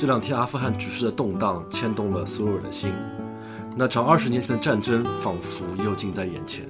[0.00, 2.90] 这两天阿富汗局势的动荡牵动了所有人的心，
[3.76, 6.66] 那场二十年前的战争仿佛又近在眼前。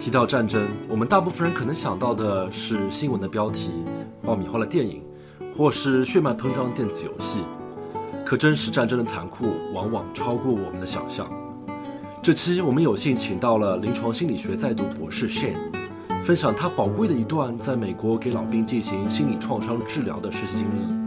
[0.00, 3.70] 提到战争，我们大部分人可能想到的是新闻的标题、
[4.24, 5.00] 爆米花的电影，
[5.56, 7.44] 或是血脉喷张的电子游戏。
[8.26, 11.30] 可真实战争的残酷往往超过我们的想象。
[12.20, 15.54] 这期我们有幸请到了临床心理学在读博士 Shane，
[16.24, 20.99] 分享他宝贵的一段在美国给老兵进行心理创伤治疗的实习经历。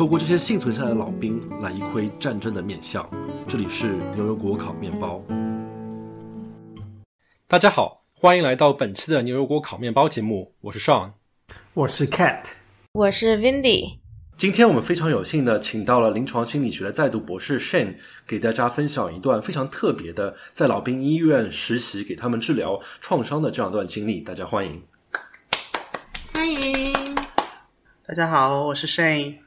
[0.00, 3.06] 透过这些幸存下来的老兵来一窥战争的面相。
[3.46, 5.22] 这里是牛油果烤面包。
[7.46, 11.10] 大家好，欢迎来到本期的牛油果烤面包节目，我是 Sean，
[11.74, 12.44] 我是 Cat，
[12.92, 13.98] 我是 Windy。
[14.38, 24.22] 今天我们非常有幸的请到了临床心理学的在读博士 Shane，给大家分享一段非常特别的在老兵医院实习给他们治疗创伤的这样一段经历。
[24.22, 24.82] 大家欢迎，
[26.32, 26.90] 欢迎。
[28.06, 29.40] 大家好，我是 Shane，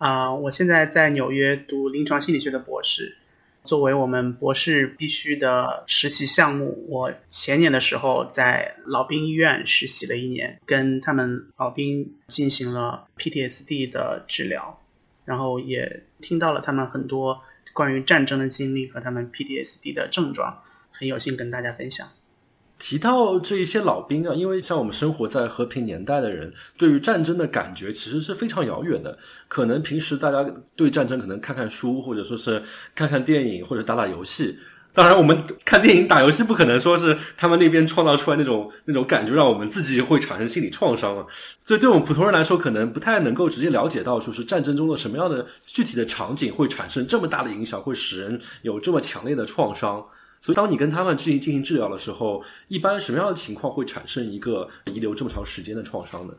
[0.00, 3.18] 啊，我现在在纽约读临床心理学的博士。
[3.64, 14.80] 作为我们博士必须的实习项目，我前年的时候在老兵医院实习了一年，跟他们老兵进行了 PTSD 的治疗，
[15.26, 17.42] 然后也听到了他们很多
[17.74, 22.08] 关于战争的经历和他们 PTSD 的症状，很有幸跟大家分享。
[22.80, 29.16] 提到这一些老兵啊，因为像我们生活在和平年代的人，对于战争的感觉其实是非常遥远的。
[29.46, 32.62] 可能平时大家对战争可能看看书，或者说是
[32.94, 34.58] 看看电影，或者打打游戏。
[34.92, 41.24] 当然，我们看电影、打游戏不可能说是他们那边创造出来那种那种感觉，让我们自己会产生心理创伤啊。
[41.64, 50.04] 所以，对我们普通人来说，可能不太能够直接了解到，说是战争中的什么样的具体的场景会产生这么大的影响，会使人有这么强烈的创伤。
[50.42, 56.34] 所以，当你跟他们进行进行治疗的时候，一般什么样的情况会产生一个遗留这么长时间的创伤呢？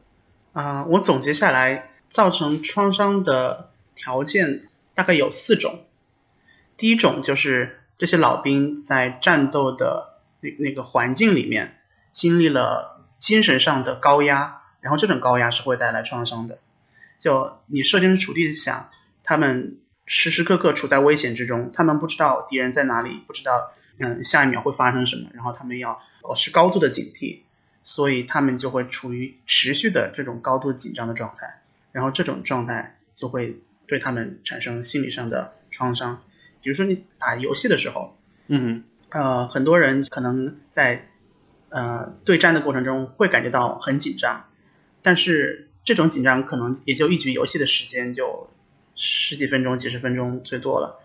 [0.54, 5.86] 啊，我总结下来，造成创伤的条件大概有四种。
[6.78, 11.80] 第一种就是这些老兵在战斗的那那个环境里面
[12.12, 16.58] 经历了精神上的高压，然后这种高压是会带来创伤的。
[17.20, 18.90] 就你设身处地想，
[19.24, 23.72] 他们时时刻刻处在危险之中，他们不知道敌人在哪里，不知道。
[23.98, 25.30] 嗯，下一秒会发生什么？
[25.34, 27.42] 然后他们要保持高度的警惕，
[27.84, 36.24] 所以他们就会处于持续的这种高度紧张的状态，然后这种状态就会对他们产生心理上的创伤。
[36.62, 41.10] 比如说你打游戏的时候，嗯，呃，很多人可能在
[41.70, 44.46] 呃对战的过程中会感觉到很紧张，
[45.02, 48.50] 但是这种紧张可能也就一局游戏的时间就
[48.96, 51.01] 十几分钟、几十分钟最多了。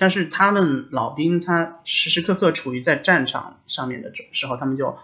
[0.00, 4.96] 但是他们老兵，他时时刻刻处于在战场上面的时候，他们就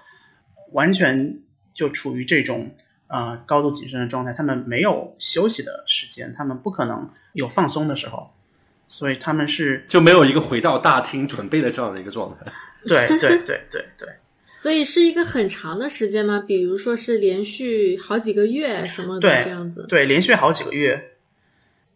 [0.73, 1.41] 完全
[1.75, 2.75] 就处于这种
[3.07, 8.33] 呃高度谨慎的状态，他们没有休息的时间，他们不可能有放松的时候，
[8.87, 12.51] 所以他们是就没有一个回到大厅准备的这样的一个状态。
[12.89, 14.09] 对对对对对。
[14.47, 16.43] 所以是一个很长的时间吗？
[16.47, 19.85] 比如说是连续好几个月什么的这样子？
[19.87, 21.11] 对，连续好几个月，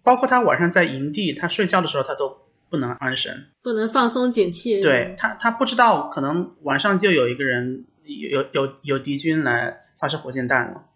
[0.02, 2.36] 包括他晚上在营地，他睡觉的时候，他都。
[2.70, 4.80] 不能安神，不能放松警惕。
[4.80, 10.86] 对他，他不知道可能晚上就有一个人有有有敌军来发射火箭弹了，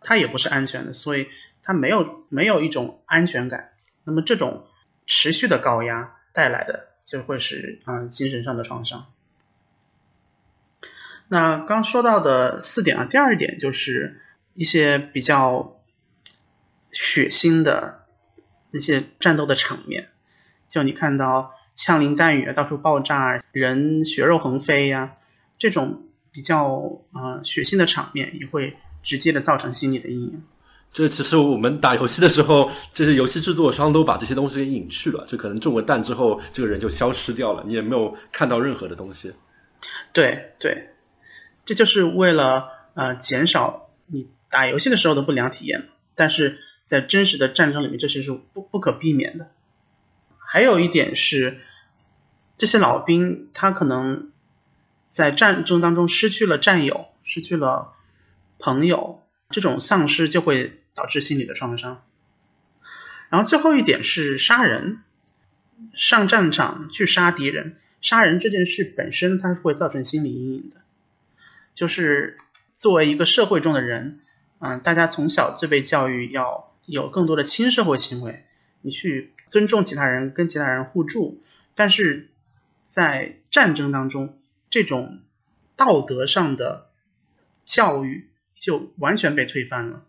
[0.00, 1.28] 他也不是安全的，所以
[1.62, 3.72] 他没有没有一种安全感。
[4.04, 4.66] 那么这种
[5.06, 9.06] 持续的高压带来的就会是嗯精神上的创伤。
[11.28, 14.22] 那刚说到的四点啊，第二点就是
[14.54, 15.80] 一些比较
[16.92, 18.06] 血腥的
[18.70, 20.08] 那些战斗的场面。
[20.68, 25.14] 就你看到枪林弹雨到处爆炸，人血肉横飞呀，
[25.58, 26.66] 这种比较
[27.12, 30.42] 呃血腥的场面，也会直接的造成心理的阴影。
[30.92, 39.32] 这其实我们打游戏的时候，这些游戏制作商都把这些东西给隐去了，就可能中了弹之后，这个人就消失掉了，你也没有看到任何的东西。
[40.12, 40.90] 对对，
[41.64, 49.50] 这就是为了呃减少你打游戏的时候的不良体验，但是在真实的战争里面，这些是不不可避免的。
[50.54, 51.58] 还有一点是，
[52.58, 54.30] 这些老兵他可能
[55.08, 57.92] 在战争当中失去了战友，失去了
[58.60, 62.04] 朋友，这种丧失就会导致心理的创伤。
[63.30, 65.02] 然后最后一点是杀人，
[65.92, 70.82] 上战场去杀敌人，杀人这件事本身它是会造成心理阴影的。
[71.74, 72.38] 就是
[72.72, 74.20] 作为一个社会中的人，
[74.60, 78.44] 嗯，大家从小就被教育要有更多的亲社会行为。
[78.82, 81.42] 你去尊重其他人，跟其他人互助，
[81.74, 82.30] 但是
[82.86, 84.38] 在战争当中，
[84.70, 85.20] 这种
[85.76, 86.90] 道德上的
[87.64, 90.04] 教育就完全被推翻了。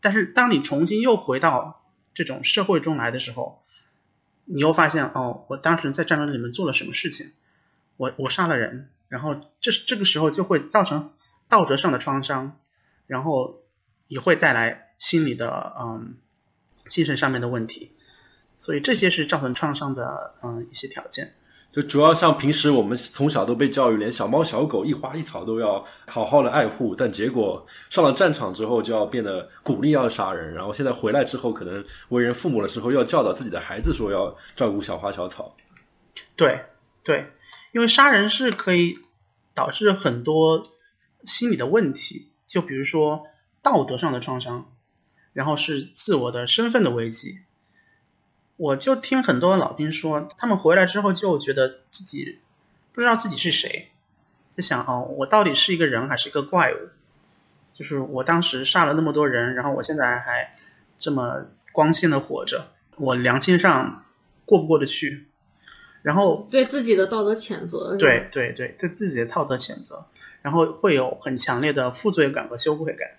[0.00, 1.84] 但是当你重新又回到
[2.14, 3.62] 这种社会中来的时候，
[4.44, 7.32] 你又发现哦，我当时在战争里面做了什么事情，
[7.96, 11.12] 我我杀了人，然后这这个时候就会造成
[11.48, 12.58] 道德上的创伤，
[13.06, 13.62] 然后
[14.06, 16.16] 也会带来心理的嗯
[16.88, 17.95] 精神上面的问题，
[18.58, 21.34] 所以这些是造成创伤的嗯一些条件。
[21.72, 35.54] 就主要像平时我们从小都被教育，连小猫小狗一花一草都要好好的爱护，但结果上了战场之后就要变得鼓励要杀人，然后现在回来之后，可能为人父母的时候要教导自己的孩子说要照顾小花小草。
[36.34, 36.64] 对
[37.04, 37.26] 对，
[37.72, 38.94] 因为杀人是可以
[39.54, 40.62] 导致很多
[41.24, 43.26] 心理的问题，就比如说
[43.60, 44.72] 道德上的创伤，
[45.34, 47.40] 然后是自我的身份的危机。
[48.56, 52.38] 我就听很多老兵说，他们回来之后就觉得自己
[52.92, 53.90] 不知道自己是谁，
[54.50, 56.88] 就想哦，我到底是一个人还是一个怪物？
[57.72, 60.56] 就是我当时杀了那么多人，然后我现在还
[60.98, 64.04] 这么光鲜的活着，我良心上
[64.46, 65.26] 过不过得去？
[66.00, 70.06] 然后对自己的道德谴责，对对对，对自己的道德谴责，
[70.40, 73.10] 然后会有很强烈的负罪感和羞愧感。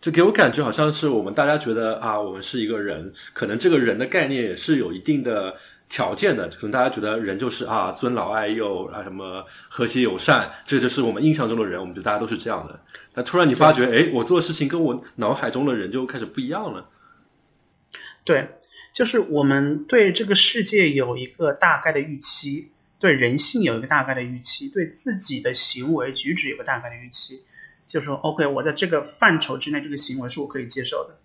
[0.00, 5.56] 就给我感觉好像是我们大家觉得啊，我们是一个人，可能这个人的概念也是有一定的
[5.88, 6.46] 条件的。
[6.48, 11.80] 可能大家觉得人就是啊，尊老爱幼啊，什么和谐友善，这就是我们印象中的人。
[11.80, 12.78] 我们觉得大家都是这样的。
[13.12, 16.88] 但突然你发觉，哎，我做的事情跟我脑海中的人就开始不一样了。
[18.24, 18.50] 对，
[18.92, 22.70] 就是我们对这个世界有一个大概的预期，
[23.00, 27.42] 对人性有一个大概的预期，对自己的行为举止有个大概的预期。
[27.86, 31.18] 就说 OK，我在这个范畴之内，这个行为是我可以接受的。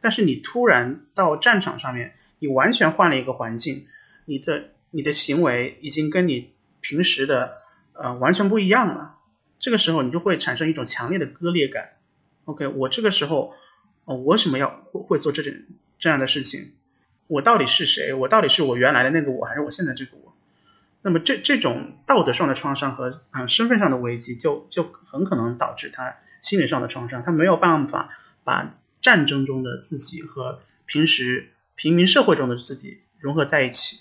[0.00, 3.86] 但是你突然到战场上面，你完全换了一个环境，
[4.26, 7.58] 你的你的行为已经跟你平时的
[7.94, 9.16] 呃完全不一样了。
[9.58, 11.92] 这个时候你就会产生一种强烈的割裂感。
[12.44, 13.54] OK，我这个时候，
[14.04, 15.54] 哦，我为什么要会会做这种
[15.98, 16.72] 这样的事情？
[17.26, 18.12] 我到底是谁？
[18.12, 20.33] 我到底是我原来的那个我，还是我现在这个我？
[21.06, 28.08] 那么这这种道德上的创伤和嗯身份上的危机，就就很可能导致他心理上的创伤，他没有办法
[28.42, 33.98] 把战争中的自己和平时平民社会中的自己融合在一起。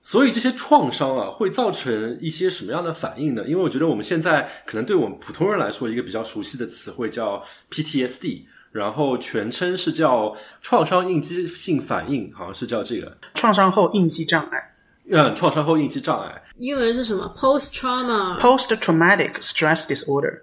[0.00, 3.44] 所以这些创伤啊，会造成一些什么样的反应呢？
[3.46, 14.75] 因为我觉得我们现在可能对我们普通人来说，一个比较熟悉的词汇叫 PTSD，然后全称是叫创伤应激性反应，好像是叫这个创伤后应激障碍。
[15.08, 18.40] 嗯，创伤后应激障碍，英文是什么？Post trauma。
[18.40, 20.42] Post traumatic stress disorder。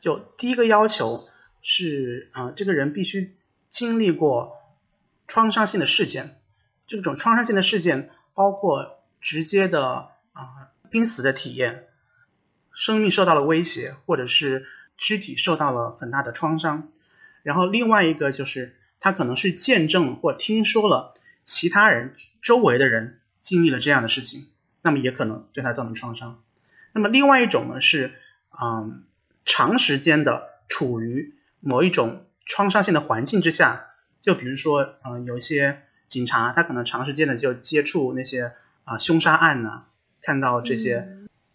[0.00, 1.28] 就第一个要求
[1.60, 3.34] 是啊，这个人必须
[3.68, 4.52] 经历过
[5.26, 6.40] 创伤性的事件。
[6.86, 11.88] 这种创伤性的事件包括直接的啊濒死的体验，
[12.72, 14.66] 生命受到了威胁，或者是
[14.96, 16.90] 肢体受到了很大的创伤。
[17.42, 23.18] 然后另外一个就是他可能是见证或听说了其他人周围的人。
[23.44, 24.48] 经历了这样的事情，
[24.82, 26.42] 那么也可能对他造成创伤。
[26.92, 28.14] 那么另外一种呢是，
[28.60, 29.04] 嗯，
[29.44, 38.52] 长时间的处于某一种创伤性的环境之下，就比如说，嗯，有一些警察他可能长时间的就接触那些
[38.84, 39.84] 啊凶杀案呐，
[40.22, 41.08] 看到这些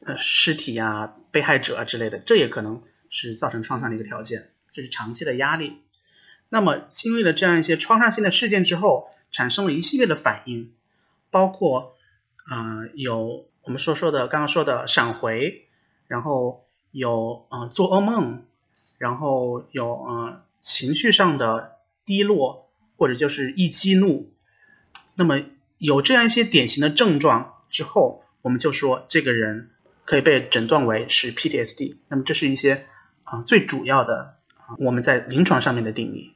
[0.05, 5.81] 呃尸体啊、被害者啊之类的，这也可能是造成创伤的一个条件，这是长期的压力。
[6.49, 10.73] 那么经历了这样一些创伤性的事件之后，产生了一系列的反应。
[11.31, 11.95] 包括
[12.45, 15.67] 啊，有我们说说的刚刚说的闪回，
[16.07, 18.43] 然后有啊做噩梦，
[18.97, 24.31] 然后有啊情绪上的低落，或者就是易激怒。
[25.13, 25.41] 那么
[25.77, 29.69] 有这样一些典型的症状之后，我们就说这个人
[30.05, 31.97] 可以被诊断为是 PTSD。
[32.07, 32.87] 那么这是一些
[33.23, 34.37] 啊最主要的
[34.79, 36.33] 我们在临床上面的定义。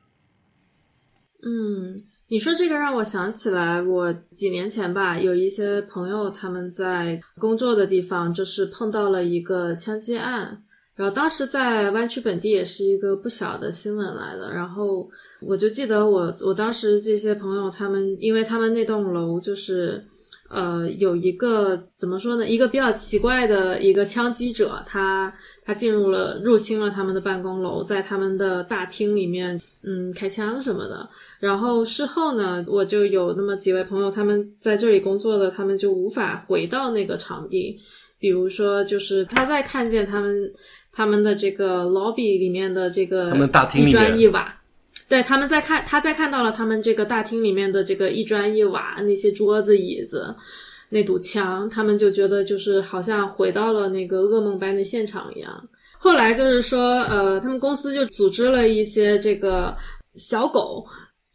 [1.41, 1.97] 嗯。
[2.33, 10.63] 你说这个让我想起来，我几年前吧，有一些朋友他们在工作的地方就是碰到了一个枪击案，
[10.95, 14.51] 然后当时在湾区本地也是一个不小的新闻来的。
[14.51, 15.07] 然后
[15.41, 20.03] 我就记得我我当时这些朋友他们，因为他们那栋楼就是。
[20.53, 22.47] 呃，有一个怎么说呢？
[22.47, 25.33] 一个比较奇怪的一个枪击者，他
[25.65, 31.09] 他进入了入侵了他们的办公楼，在他们的大厅里面，嗯，开枪什么的。
[31.39, 37.79] 然后事后呢，我就有那么几位朋友，他们在这里工作的，他们就无法回到那个场地。
[38.19, 40.51] 比如说，就是他在看见他们
[40.91, 44.55] 他们的这个 lobby 里面的这个他们大厅一砖一瓦。
[45.13, 50.35] 对，他们在看，他在看到了他们这个大厅里面的这个一砖一瓦，那些桌子椅子，
[50.89, 55.69] 那堵墙，他们就觉得就是好像回到了那个噩梦般的现场一样。
[55.99, 59.77] 后来就是说，呃，他们公司就组织了一些这个
[60.15, 60.83] 小狗，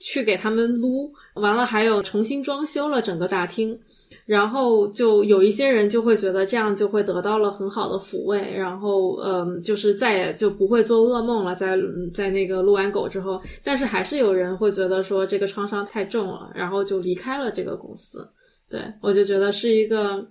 [0.01, 3.79] 去给他们撸，完了还有重新装修了整个大厅。
[4.25, 11.79] 然后就有一些人就会觉得这样就会得到了很好的抚慰，然后嗯，就是再也就不会做噩梦了，在
[12.13, 18.29] 在那个撸完狗之后，但是还是有人会觉得说这个创伤太重了，然后就离开了这个公司。
[18.69, 20.27] 对我就觉得是一个，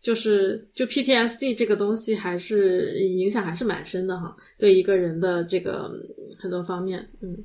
[0.00, 5.90] 就是就 PTSD 这个东西还是影响还是蛮深的哈，对一个人的这个
[6.38, 7.44] 很多方面，嗯，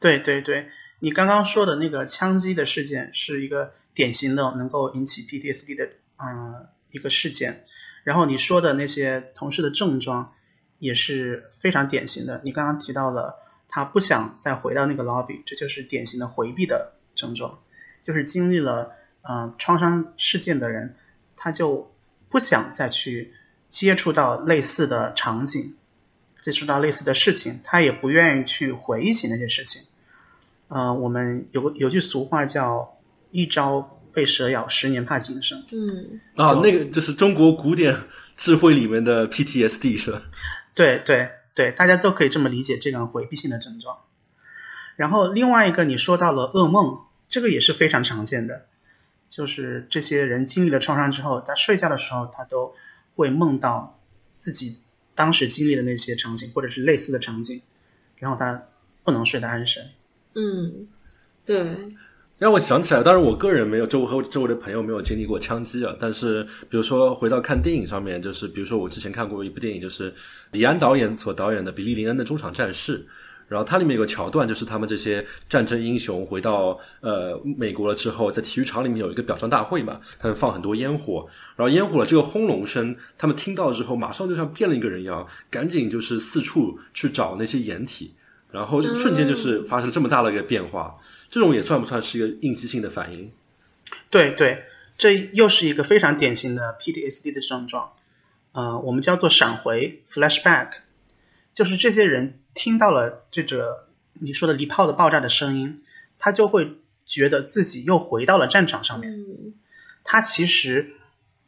[0.00, 0.66] 对对对，
[1.00, 3.70] 你刚刚说的那个枪击的事件是一个。
[3.98, 5.88] 典型的能够引起 PTSD 的
[6.18, 7.64] 嗯一个事件，
[8.04, 10.34] 然后你说的那些同事的症状
[10.78, 12.40] 也是非常典型的。
[12.44, 17.58] 你刚刚提到了他不想再回到那个 lobby，这就是典型的回避的症状。
[18.00, 18.92] 就是经历了
[19.28, 20.94] 嗯创伤事件的人，
[21.34, 21.92] 他就
[22.28, 23.34] 不想再去
[23.68, 25.74] 接触到类似的场景，
[26.40, 29.82] 接触到类似的事情，他也不愿意去回忆起那些事情。
[30.68, 32.94] 嗯，我们有个有句俗话叫。
[33.30, 35.64] 一朝被蛇咬，十年怕井绳。
[35.72, 37.96] 嗯，啊，那个就是中国古典
[38.36, 40.22] 智慧里面的 PTSD 是吧？
[40.74, 43.98] 对对对，大家都可以这么理解这个回避性的症状。
[44.96, 48.66] 然后另外一个，你说到了噩梦，这个也是非常常见的，
[49.28, 52.74] 就是这些人经历了创伤之后，在睡觉的时候，他都
[53.14, 54.00] 会梦到
[54.36, 54.78] 自己
[55.14, 57.62] 当时经历的那些场景，或者是类似的场景，
[58.16, 58.64] 然后他
[59.04, 59.90] 不能睡得安神。
[60.34, 60.88] 嗯，
[61.44, 61.96] 对。
[62.38, 65.92] 让我想起来，当然我个人没有，周围和周围的朋友没有经历过枪击啊。
[65.98, 70.14] 但是，比如说回到看电影上面，就是比如说我之前看过一部电影，就是
[70.52, 73.00] 李安导演所导演的《比利林恩的中场战事》，
[73.48, 81.26] 然后它里面有个桥段，就是他们这些战争英雄回到呃美国了之后，在体育场里面有一个表彰大会嘛，他们放很多烟火，
[81.56, 88.12] 然后烟火的这个轰隆声，他们听到之后，马上就像变了一个人一样，赶紧就是四处去找那些掩体，
[88.50, 90.98] 然后瞬间就是发生这么大的一个变化。
[91.30, 93.30] 这种也算不算是一个应激性的反应？
[94.10, 94.64] 对对，
[94.96, 97.92] 这又是一个非常典型的 PTSD 的症状，
[98.52, 100.70] 呃，我们叫做闪回 （flashback），
[101.52, 105.84] 就是这些人听到了这个你说的离炮的爆炸的声音，
[106.18, 109.24] 他就会觉得自己又回到了战场上面。
[110.04, 110.94] 他其实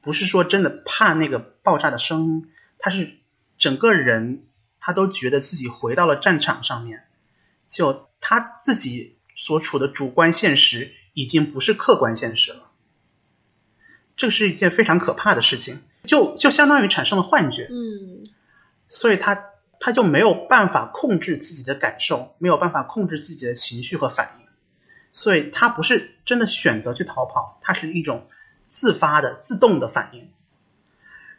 [0.02, 3.12] 不是说真的怕那个爆炸的声音，他是
[3.56, 4.42] 整个人
[4.80, 7.06] 他都觉得自己回到了战场上面，
[7.66, 9.18] 就他自己。
[9.36, 12.72] 所处的主观现实已经不是客观现实了，
[14.14, 18.28] 这是一件非常可怕的事情，就就相当于产生了幻觉，嗯，
[18.86, 19.46] 所以他
[19.78, 24.46] 他就没有办法控制自己的感受，没有办法控制自己的情绪和反应，
[25.12, 28.28] 所以他不是真的选择去逃跑，他是一种
[28.66, 30.30] 自发的自动的反应，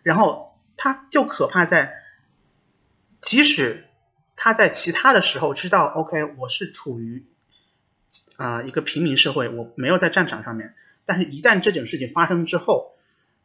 [0.01, 2.00] 然后他就可怕在，
[3.21, 3.85] 即使
[4.35, 7.25] 他在其他的时候知道，OK，我是处于。
[8.35, 10.73] 啊，一个平民社会，我没有在战场上面，
[11.05, 12.97] 但是一旦这种事情发生之后，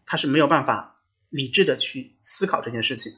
[0.07, 0.97] 他是没有办法
[1.29, 3.13] 理智的去思考这件事情，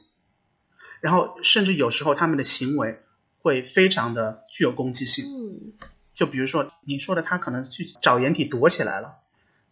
[0.99, 2.99] 然后甚至有时候他们的行为
[3.39, 5.25] 会非常的具有攻击性。
[5.25, 5.73] 嗯，
[6.13, 9.19] 就比如说你说的，他可能去找掩体躲起来了，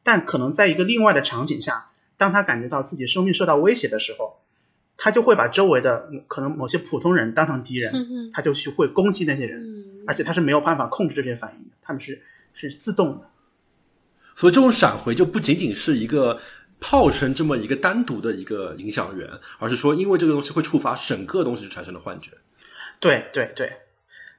[0.01, 4.41] 但可能在一个另外的场景下，当他感觉到自己生命受到威胁的时候。
[4.98, 12.24] 他就会把周围的可能某些普通人当成敌人，他就去会攻击那些人，而且他是没有办法控制这些反应的，他们是
[12.54, 13.30] 是自动的。
[14.36, 16.39] 所以这种闪回就不仅仅是一个
[16.80, 22.32] 炮声这么一个单独的一个影响源，而是说因为这个东西会触发整个东西产生的幻觉。
[23.00, 23.77] 对对对，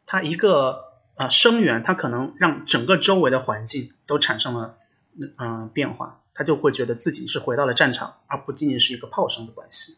[0.07, 0.85] 它一个
[1.17, 4.77] 呃声源，它可能让整个周围的环境都产生了
[5.37, 9.97] 嗯变化，他就会觉得自己是回到了战场，而不仅仅是一个炮声的关系。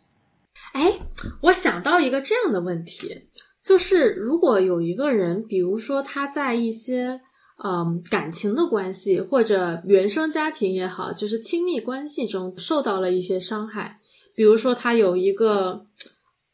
[0.72, 0.98] 哎，
[1.42, 3.28] 我想到一个这样的问题，
[3.62, 7.20] 就是如果有一个人，比如说他在一些
[7.64, 13.98] 嗯感情的关系或者原生家庭也好，就是亲密关系中受到了一些伤害，
[14.34, 15.86] 比如说他有一个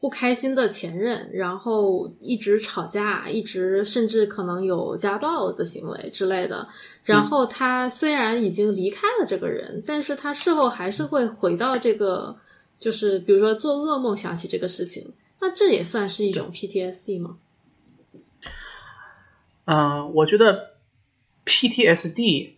[0.00, 6.66] 不开心的前任，然后一直吵架，一直甚至可能有家暴的行为之类的，
[7.04, 12.34] 然后他虽然已经离开了这个人，但是他事后还是会回到这个。
[12.78, 17.38] 就是比如说做噩梦想起这个事情，那这也算是一种 PTSD 吗？
[19.64, 20.74] 嗯，我觉得
[21.44, 22.52] PTSD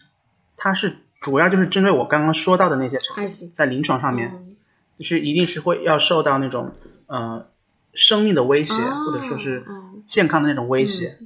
[0.57, 4.57] 它是主要就是针对我刚刚说到的那些场景，在临床上面，
[4.99, 6.75] 就是一定是会要受到那种
[7.07, 7.49] 呃
[7.95, 9.65] 生命的威胁，或者说是
[10.05, 11.19] 健康的那种威胁。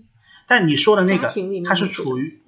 [0.46, 1.28] 但你说的那个，
[1.64, 2.40] 它是处于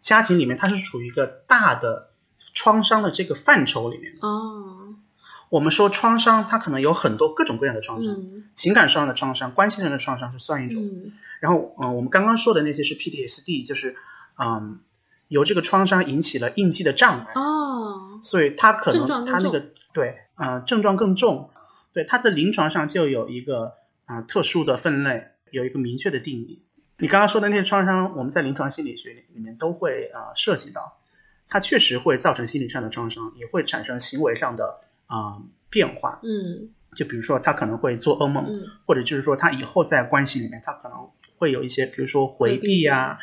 [0.00, 2.10] 家庭里面，它是处于一个大的
[2.54, 4.16] 创伤的这个范畴里面。
[4.20, 4.87] 哦。
[5.50, 10.82] 我们说创伤，它可能有很多各种各样的创伤，嗯情感上的创伤、关系上的创伤是算一种。
[10.84, 13.94] 嗯然后，嗯、我们刚刚说的那些是 PTSD，就是
[14.36, 14.80] 嗯，
[15.28, 21.50] 由这个创伤引起了应激的障碍，哦，所以它可能它那个对，呃，症状更重，
[21.92, 23.74] 对，它在临床上就有一个
[24.06, 26.60] 啊、呃特殊的分类，有一个明确的定义。
[26.96, 30.98] 你刚刚说的那些创伤，我们在临床心理学里里面都会啊、呃涉及到，
[31.48, 36.20] 它确实会造成心理上的创伤，也会产生行为上的啊、变化。
[36.22, 43.18] 嗯就比如说，他可能会做噩梦，嗯或者就是说他以后在关系里面，他可能会有一些，比如说回避呀、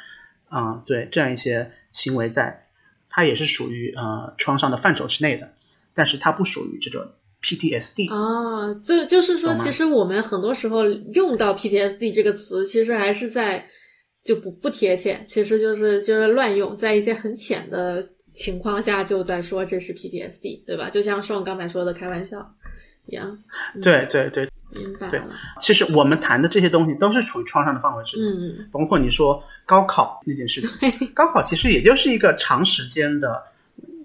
[0.48, 2.68] 啊，对这样一些行为在，
[3.10, 5.54] 它也是属于呃创伤的范畴之内的，
[5.94, 7.06] 但是它不属于这种
[7.42, 8.14] PTSD。
[8.14, 13.66] 啊，这就是说，其实我们很多时候用到 PTSD 这个词，其实还是在
[14.24, 20.90] 就不不贴切，其实就是就是乱用，在一些很浅的情况下就在说这是 PTSD，对吧？
[20.90, 22.54] 就像宋刚才说的开玩笑
[23.08, 23.38] 一样。
[23.82, 24.50] 对对对，对。
[24.72, 25.30] 明白了。
[25.62, 28.26] 其实我们谈的这些东西都是处于创伤的范围之内。
[28.26, 33.42] 嗯包括你说高考那件事情，高考其实也就是一个长时间的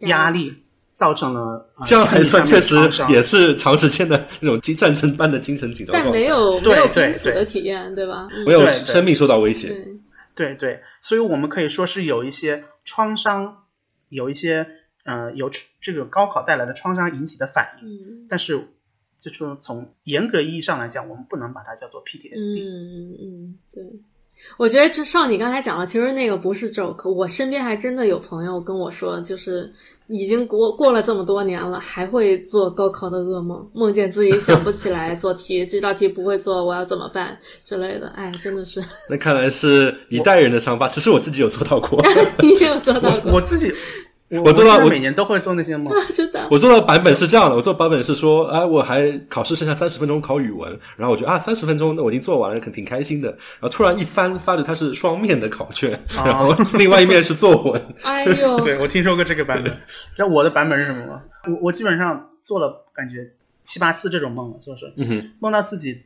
[0.03, 0.55] 压力
[0.93, 2.77] 造成了、呃、这样还算确实
[3.09, 8.29] 也是长时间的那种精战争般的精神紧张但没有没对有对死的体验，对吧？
[8.31, 8.45] 嗯。
[8.45, 8.95] 没有对对。
[8.95, 9.69] 生命受到威胁。
[10.37, 13.65] 对，对对，所以我们可以说是有一些创伤，
[14.11, 14.69] 有一些
[15.05, 15.51] 呃由
[15.81, 18.69] 这个高考带来的创伤引起的反应，嗯但是
[19.17, 22.63] 就说从严格意义上来讲，我们不能把它叫做 PTSD。
[22.63, 23.85] 嗯嗯，对。
[24.57, 27.11] 我觉得这少你刚才讲了，其实那个不是 joke。
[27.11, 29.71] 我身边还真的有朋友跟我说，就是
[30.09, 38.09] 已经过过了这么多年了，还会做高考的噩梦，梦见自己想不起来 做题，这道题不会做，我要怎么办之类的。
[38.17, 40.89] 哎，真的是那看来是一代人的伤疤。
[40.89, 42.03] 其实我自己有做到过，
[42.43, 43.73] 你有做到过，我自己，
[44.31, 45.93] 我我做到我每年都会做那些梦。
[46.15, 46.47] 真的。
[46.51, 53.29] 我做的版本是这样的，我做的版本是说，哎，我还考试剩下三十分钟考语文，然后我觉得啊，三十分钟那我已经做完了，挺挺开心的。
[53.29, 57.83] 然后突然一翻，发觉它是双面的考卷，哦然后另外一面是作文。
[58.03, 59.77] 哎呦， 对，我听说过这个版本。
[60.17, 61.23] 那我的版本是什么吗？
[61.49, 66.03] 我我基本上做了感觉七八次这种梦了，就是嗯哼，梦到自己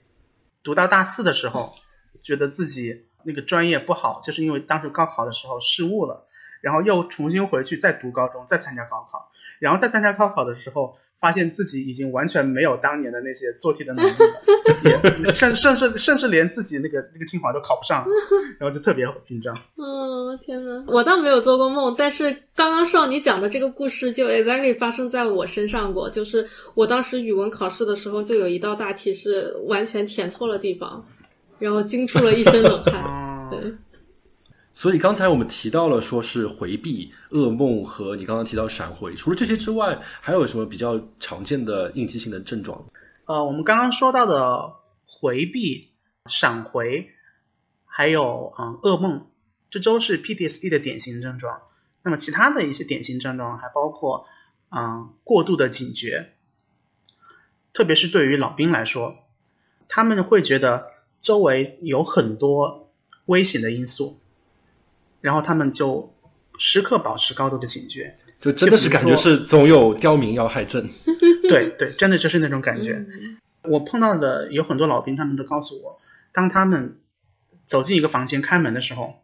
[0.63, 1.75] 读到大四的时候，
[2.23, 6.27] 觉得自己那个专业不好，就是因为当时高考的时候失误了，
[6.65, 18.07] 然后又重新回去再读高中，再参加高考，然后再参加高考的时候，发现自己已经完全没有当年的那些做题的能力了，也 甚甚至甚至连自己那个那个清华都考不上，
[18.59, 19.55] 然后就特别紧张。
[19.77, 26.09] 嗯，天呐，我倒没有做过梦，但是刚刚少你讲的这个故事就 exactly 发生在我身上过。
[26.09, 31.05] 就是我当时语文考试的时候，就有一道大题是完全填错了地方，
[31.59, 33.03] 然后惊出了一身冷汗。
[33.03, 33.73] 哦，对，
[34.77, 42.85] 所以刚才我们提到了说是回避、噩梦和你刚刚提到闪回，除了这些之外，还有什么比较常见的应激性的症状？
[43.27, 44.75] 呃，我们刚刚说到的
[45.07, 45.93] 回避、
[46.27, 47.11] 闪回，
[47.87, 49.29] 还有嗯噩梦，
[49.71, 51.63] 这都是 PTSD 的典型症状。
[52.03, 54.27] 那么其他的一些典型症状还包括
[54.71, 56.33] 嗯过度的警觉，
[57.73, 59.19] 特别是对于老兵来说，
[59.89, 62.91] 他们会觉得周围有很多
[63.27, 64.21] 危险的因素，
[65.25, 66.15] 然后他们就
[66.59, 68.15] 时刻保持高度的警觉。
[68.43, 70.87] 就真的是感觉是总有刁民要害朕。
[71.49, 72.93] 对对，真的就是那种感觉。
[72.93, 75.99] 嗯我碰到的有很多老兵，他们都告诉我，
[76.35, 76.99] 当他们
[77.65, 79.23] 走进一个房间开门的时候，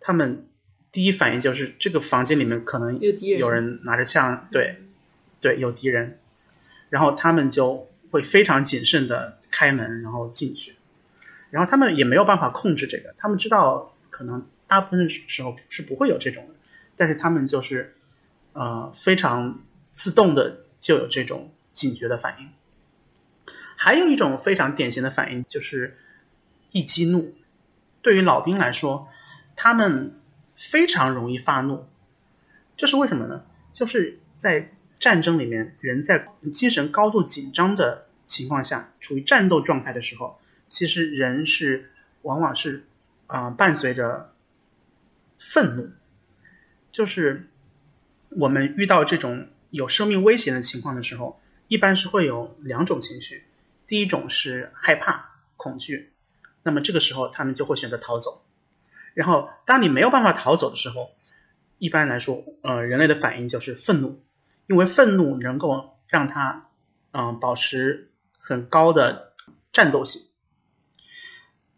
[0.00, 0.46] 他们
[0.92, 4.82] 第一反应就是这个房间里面可能有敌人有人拿着枪，对
[5.40, 6.18] 对，有敌人，
[6.90, 10.74] 然后他们就会非常谨慎的开门，然后进去，
[11.48, 16.54] 然后他们也没有办法控制这个，他们知道可能大部分时候是不会有这种的，
[16.94, 17.92] 但是他们就是
[18.52, 22.50] 呃非常自动的就有这种警觉的反应。
[23.74, 25.98] 还有一种非常典型的反应就是
[26.70, 27.34] 易激怒。
[28.00, 29.08] 对于老兵来说，
[29.56, 30.20] 他们
[30.56, 31.88] 非常容易发怒，
[32.76, 33.44] 这是为什么呢？
[33.72, 41.90] 就是在战争里面，人在精神高度紧张的情况下，处于战斗状态的时候，其实人是
[42.22, 42.84] 往往是
[43.26, 44.32] 啊、呃伴随着
[45.40, 45.90] 愤怒，
[46.92, 47.48] 就是
[48.28, 53.44] 我们遇到这种有生命危险的情况的时候，一般是会有两种情绪。
[53.86, 56.12] 第一种是害怕、恐惧，
[56.62, 58.44] 那么这个时候他们就会选择逃走。
[59.14, 61.10] 然后，当你没有办法逃走的时候，
[61.78, 64.22] 一般来说，呃，人类的反应就是愤怒，
[64.68, 66.68] 因为愤怒能够让他，
[67.10, 69.32] 嗯、保持很高的
[69.72, 70.22] 战斗性。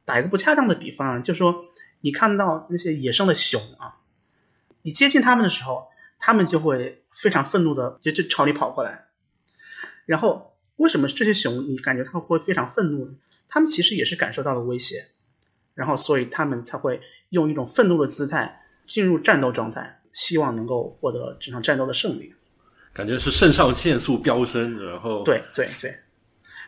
[0.04, 1.64] 打一个不恰当的比方啊，就是说，
[2.02, 3.96] 你看到那些野生的熊啊，
[4.82, 5.88] 你接近它们的时候，
[6.18, 9.06] 它们就会非常愤怒的就就朝你跑过来。
[10.04, 13.14] 然后为什么这些熊你感觉它会非常愤怒呢？
[13.48, 15.06] 它们其实也是感受到了威胁，
[15.74, 22.34] 然后所以它们才会用一种愤怒的姿态进入战斗状态，希望能够获得这场战斗的胜利。
[22.92, 25.94] 感觉是肾上腺素飙升，然后对对对，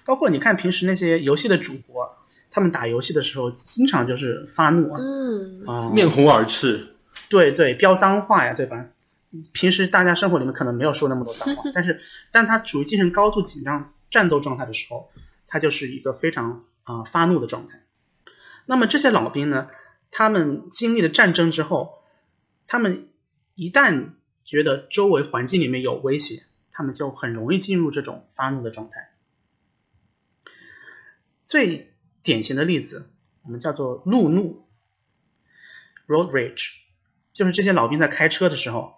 [0.05, 2.17] 包括你看平时那些游戏的主播，
[2.55, 6.95] 他们打游戏的时候经常就是发怒啊，嗯啊、面红耳赤。
[7.29, 8.91] 对对，飙脏话呀，对吧？
[9.53, 15.11] 平时大家生活里面可能没有说那么多脏话， 但是当他处于精神高度紧张、战斗状态的时候，
[15.49, 17.83] 他就是一个非常啊、呃发怒的状态。
[18.67, 19.69] 那么这些老兵呢，
[20.13, 22.05] 他们经历了战争之后，
[22.69, 23.09] 他们
[23.57, 24.11] 一旦
[24.45, 29.11] 觉得周围环境里面有威胁，他们就很容易进入这种发怒的状态。
[31.45, 31.94] 最
[32.25, 33.09] 典型的例子，
[33.43, 34.67] 我们叫做路怒
[36.09, 36.71] （road rage），
[37.33, 38.95] 就是这些老兵在开车的时候，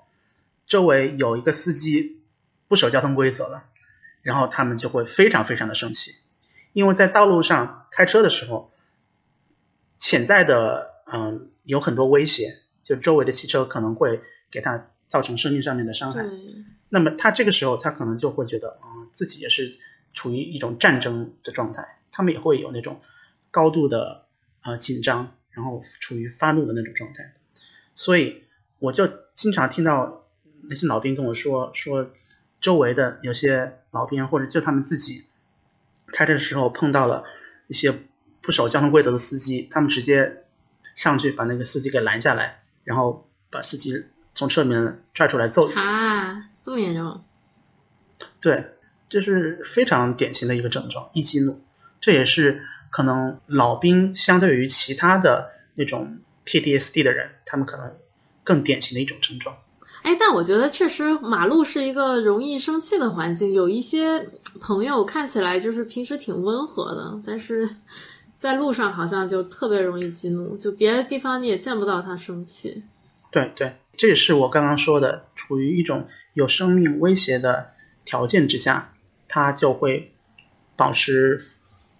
[0.66, 2.22] 周围有一个司机
[2.68, 3.64] 不守交通规则了，
[4.22, 6.12] 然后他们就会非常非常的生气，
[6.72, 8.72] 因为在道路上开车的时候，
[9.96, 16.24] 潜在的嗯有很多威胁，就周围的汽车可能会给他造成生命上面的伤害。
[16.88, 19.76] 那么他这个时候，他可能就会觉得，啊、自己也是
[20.14, 23.00] 处于一种战争的状态，他们也会有那种
[23.56, 24.26] 高度的
[24.60, 27.32] 呃紧张，然后处于发怒的那种状态。
[27.94, 28.44] 所以
[28.78, 30.26] 我就经常听到
[30.68, 32.10] 那些老兵跟我说，说
[32.60, 35.24] 周围的有些老兵或者就他们自己
[36.08, 37.24] 开车的时候碰到了
[37.66, 37.98] 一些
[38.42, 40.44] 不守交通规则的司机，他们直接
[40.94, 45.72] 上去把那个司机给拦下来，然后把司机从车里面拽出来揍。
[45.72, 47.24] 啊，这么严重？
[48.42, 48.74] 对，
[49.08, 51.62] 这是非常典型的一个症状，易激怒。
[51.98, 57.94] 这也是可能老兵相对于其他的那种 PTSD 的人，他们可能
[58.44, 59.56] 更典型的一种症状。
[60.02, 63.52] 哎，但我觉得确实马路是一个容易生气的环境。
[63.52, 64.24] 有一些
[64.60, 67.68] 朋友看起来就是平时挺温和的，但是
[68.38, 72.84] 在路上好像就特别容易激怒，就别的地方你也见不到他生气。
[73.32, 77.72] 对对，这也是我刚刚说的，处于一种有生命威胁的
[78.04, 78.94] 条件之下，
[79.26, 80.14] 他就会
[80.76, 81.42] 保持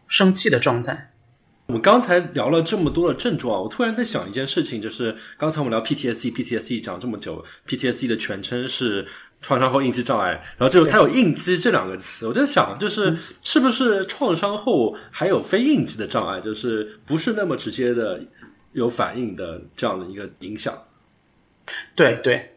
[0.08, 1.12] 生气的状态。
[1.66, 9.04] 我们刚才聊了这么多的症状，我突然在想一件事情，就是刚才我们聊 PTSD，PTSD 讲这么久，PTSD 的全称是
[9.42, 18.22] 创伤后应激障碍，然后就是它有应激这两个词，我在想，就是是不是创伤后还有非应激的障碍，就是不是那么直接的
[18.72, 20.72] 有反应的这样的一个影响？
[21.96, 22.54] 对对，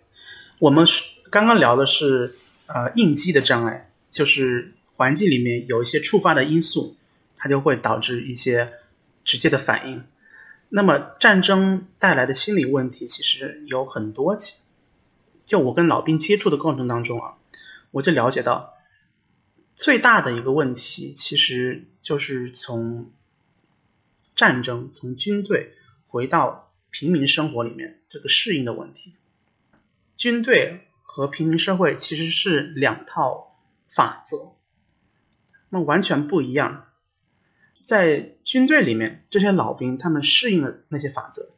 [0.60, 2.36] 我们是刚刚聊的是
[2.68, 6.96] 呃应激的障碍，就是环境里面有一些触发的因素，
[7.40, 8.74] 它就会导致一些
[9.24, 10.04] 直接的反应。
[10.70, 14.58] 那么战争带来的心理问题其实有很多起。
[15.46, 17.38] 就我跟老兵接触的过程当中啊，
[17.90, 18.76] 我就了解到，
[19.74, 23.12] 最大的一个问题其实就是从
[24.36, 25.74] 战争、从军队
[26.08, 29.16] 回到平民生活里面这个适应的问题。
[30.18, 33.56] 军队和平民社会其实是两套
[33.88, 34.54] 法则，
[35.70, 36.89] 那完全不一样。
[37.90, 41.50] 在军队里面，这些老兵他们适应了那些法则。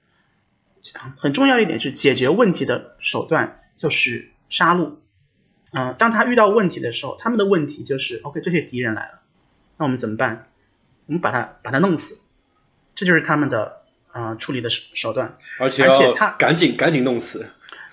[1.17, 4.94] 很重要一点是，解决问题的手段就是杀戮。
[5.74, 9.20] 嗯、当他遇到问题的时候，他们的问题就是：OK，这些敌人来了，
[9.76, 10.48] 那我们怎么办？
[11.06, 12.22] 我们把他把他弄死，
[12.96, 13.82] 这就是他们的
[14.13, 15.38] 呃处理的手手段。
[15.60, 17.46] 而且而且他赶紧赶紧弄死。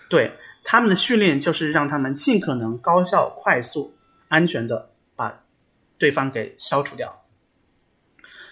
[0.09, 3.96] 对他们的训练就是让他们尽可能高效、快速、
[4.29, 5.42] 安全的把
[5.98, 7.17] 对方给消除掉。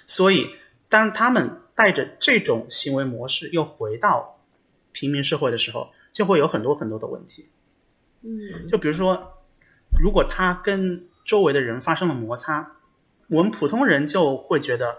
[0.06, 0.54] 所以，
[0.88, 4.38] 当他们带着这种行为模式又回到
[4.92, 7.48] 平民社会的时候，就会有很多很多的问题。
[8.22, 9.42] 嗯就比如说，
[10.00, 12.72] 如果他跟周围的人发生了摩擦，
[13.28, 14.98] 我们普通人就会觉得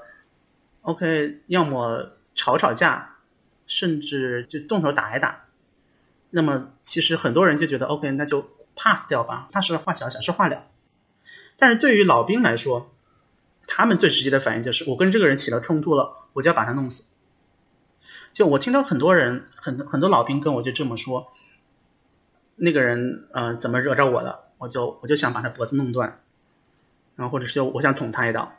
[0.81, 3.15] ，OK，要么吵吵架，
[3.65, 5.45] 甚至就动手打一打。
[6.29, 10.67] 那么其实很多人就觉得 OK，那就 pass 掉吧，大事化小，小事化了。
[11.55, 12.93] 但是对于老兵来说，
[13.67, 17.03] 他们最直接的反应就是，我跟这个人起了冲突了，我就要把他弄死。
[18.34, 21.32] 就我听到很多人，很很多老兵跟我就这么说，
[22.56, 26.21] 那个人呃怎么惹着我了，我就我就想把他脖子弄断，
[27.15, 28.53] 然后或者是我想捅他一刀。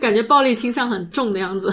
[0.00, 1.72] 感觉暴力倾向很重的样子。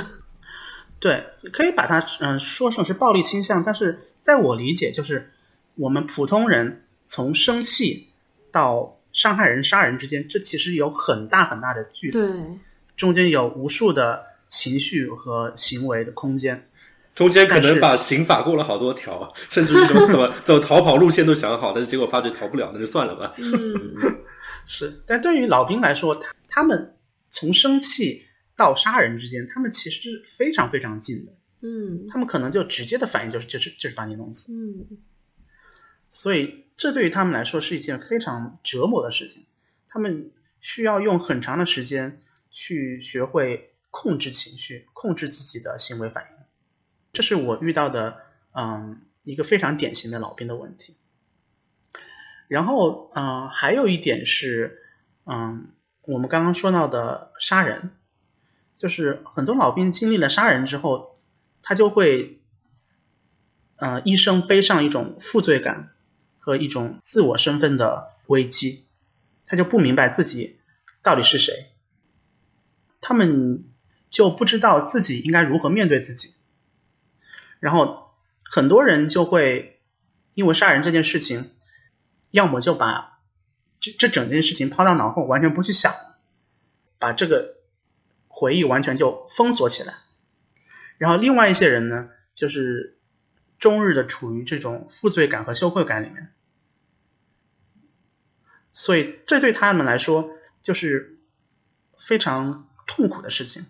[0.99, 5.31] 对，可以把它嗯、呃说成是暴力倾向，但是在我理解，就是
[5.75, 8.09] 我们普通人从生气
[8.51, 12.29] 到伤害人、杀人之间，这其实有很大很大的距离，对，
[12.95, 16.65] 中间有无数的情绪和行为的空间。
[17.15, 23.33] 中间可能把刑法过了好多条， 甚至于怎么怎么 走逃跑路线都想好，但是结果发觉逃不了，那就算了吧。
[23.37, 23.93] 嗯，
[24.65, 26.95] 是，但对于老兵来说，他他们
[27.29, 31.33] 从生气到杀人之间，他们其实是非常非常近的。
[31.61, 34.97] 嗯他们可能就直接的反应就是就是就是把你弄死，嗯
[36.07, 39.45] 所以这对于他们来说是一件非常折磨的事情。
[39.89, 46.45] 他们需要用很长的时间去学会控制情绪，控制自己的行为反应。
[47.11, 48.21] 这是我遇到的，
[48.53, 50.95] 嗯，一个非常典型的老兵的问题。
[52.47, 54.81] 然后，嗯，还有一点是，
[55.25, 57.91] 嗯，我们刚刚说到的杀人，
[58.77, 61.19] 就是很多老兵经历了杀人之后，
[61.61, 62.39] 他就会，
[63.75, 65.91] 呃，一生背上一种负罪感
[66.39, 68.85] 和一种自我身份的危机，
[69.45, 70.59] 他就不明白自己
[71.03, 71.71] 到底是谁，
[73.01, 73.65] 他们
[74.09, 76.33] 就不知道自己应该如何面对自己，
[77.59, 78.11] 然后
[78.43, 79.79] 很多人就会
[80.33, 81.51] 因为杀人这件事情，
[82.31, 83.19] 要么就把
[83.79, 85.93] 这这整件事情抛到脑后，完全不去想，
[86.97, 87.57] 把这个
[88.27, 89.93] 回忆完全就封锁起来。
[90.97, 92.98] 然后另外一些人呢，就是
[93.59, 96.31] 终日的处于这种负罪感和羞愧感里面，
[98.71, 101.19] 所以这对他们来说就是
[101.97, 103.65] 非常痛苦的事情。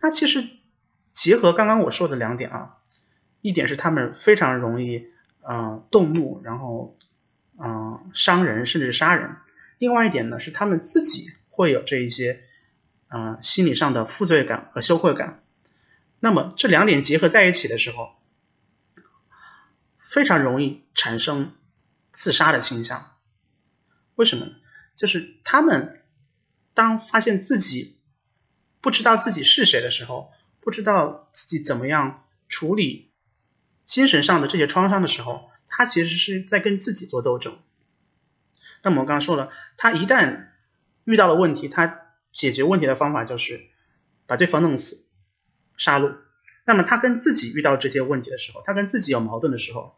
[0.00, 0.42] 那其实
[1.12, 2.76] 结合刚刚我说的两点啊，
[3.40, 5.06] 一点是他们非常容易
[5.40, 6.98] 呃动怒，然后
[7.58, 9.36] 嗯、伤人甚至杀人；
[9.78, 12.42] 另外一点呢是他们自己会有这一些
[13.08, 15.42] 嗯、心理上的负罪感和羞愧感。
[16.18, 18.14] 那么这两点结合在一起的时候，
[20.12, 21.54] 非常容易产生
[22.10, 23.12] 自杀的倾向。
[24.14, 24.52] 为什么呢？
[24.94, 26.04] 就是他们
[26.74, 27.98] 当发现自己
[28.82, 33.10] 不知道自己是谁的时候，不知道自己怎么样处理
[33.86, 37.58] 精神上的这些创伤的时候，他其实是在跟自己做斗争。
[38.82, 40.48] 那么我刚刚说了，他一旦
[41.04, 43.66] 遇到了问题，他解决问题的方法就是
[44.26, 45.06] 把对方弄死、
[45.78, 46.16] 杀戮。
[46.64, 49.96] 那么他跟自己遇到这些问题的时候，他跟自己有矛盾的时候，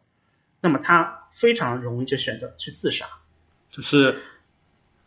[0.61, 3.05] 那么他非常容易就选择去自杀。
[3.69, 4.15] 就是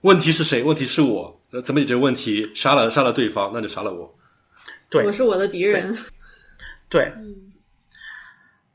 [0.02, 0.62] 问题是谁？
[0.62, 2.52] 问题是我，呃怎么解决问题？
[2.54, 4.16] 杀了杀了对方，那就杀了我。
[4.90, 5.94] 对我是我的敌人。
[6.88, 7.52] 对，嗯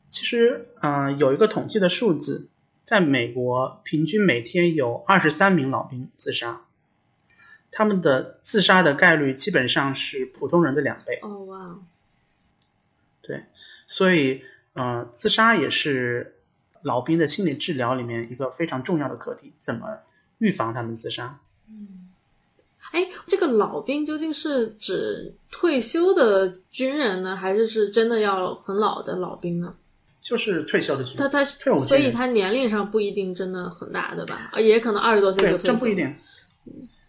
[0.09, 2.47] 其实，嗯、呃，有一个统计的数字，
[2.83, 6.61] 在美国平均每天有二十三名老兵自杀，
[7.71, 11.17] 他们的自杀的概率基本上是普通人的两倍。
[11.23, 11.79] 哦哇，
[13.23, 13.43] 对，
[13.87, 16.35] 所以，呃，自杀也是
[16.81, 19.87] 老兵的心理治疗里面一个非常重要的课题，怎么
[20.37, 21.39] 预防他们自杀？
[22.91, 29.73] 哎，这个老兵究竟是指退休的军人呢，还是是真的要很老的老兵呢？
[30.21, 34.49] 就是退休的军人，他退伍所以他年龄上不一定真的很大，对吧？
[34.53, 35.67] 啊，也可能二十多岁就对，退休。
[35.67, 36.15] 真不一定。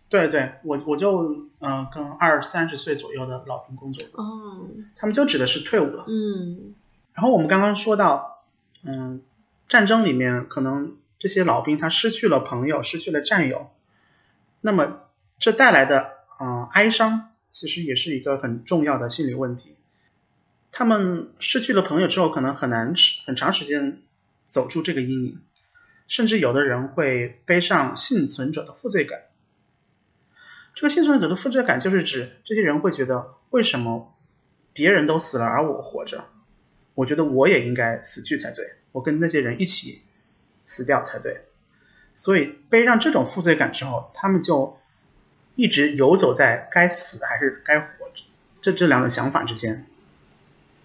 [0.09, 6.05] 对对，我我就嗯、呃跟二三十岁左右的老兵工作，哦，他们就指的是退伍了。
[6.07, 6.75] 嗯
[7.15, 8.45] 然后我们刚刚说到，
[8.83, 9.23] 嗯，
[9.69, 13.71] 战争里面可能这些老兵他失去了朋友，失去了战友，
[14.61, 15.01] 那么
[15.39, 19.75] 这带来的嗯、呃哀伤，其实也是一个很重要的心理问题。
[20.71, 22.95] 他们失去了朋友之后，可能很难
[23.27, 24.03] 很长时间
[24.45, 25.41] 走出这个阴影，
[26.09, 29.21] 甚至有的人会背上幸存者的负罪感。
[30.75, 34.15] 这个幸存者的负罪感就是指这些人会觉得，为什么
[34.73, 36.25] 别人都死了而我活着？
[36.95, 40.03] 我觉得我也应该死去才对，我跟那些人一起
[40.65, 41.43] 死掉才对。
[42.13, 44.79] 所以背上这种负罪感之后，他们就
[45.57, 48.23] 一直游走在该死还是该活着
[48.61, 49.87] 这这两种想法之间，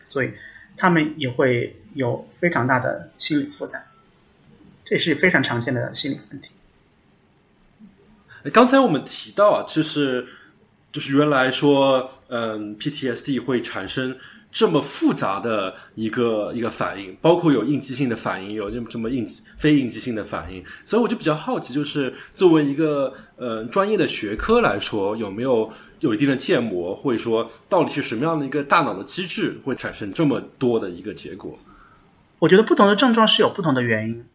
[0.03, 0.33] 所以
[0.77, 3.83] 他们也会有非常大的心理负担，
[4.85, 6.51] 这也是非常常见的心理问题。
[8.53, 10.25] 刚才我们提到啊，就是
[10.91, 14.15] 就是原来说，嗯，PTSD 会产生
[14.51, 31.59] 这么复杂的一个一个反应，包括有应激性的反应，有这么这么应非应激性的反应，所以我就比较好奇，就是作为一个呃专业的学科来说，有没有有一定的建模，或者说到底是什么样的一个大脑的机制会产生这么多的一个结果？
[32.39, 34.25] 我觉得不同的症状是有不同的原因。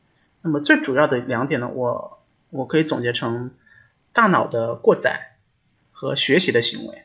[0.43, 3.51] 那么最主要的两点呢，我我可以总结成
[4.15, 5.37] 大脑的过载
[5.91, 7.05] 和学习的行为。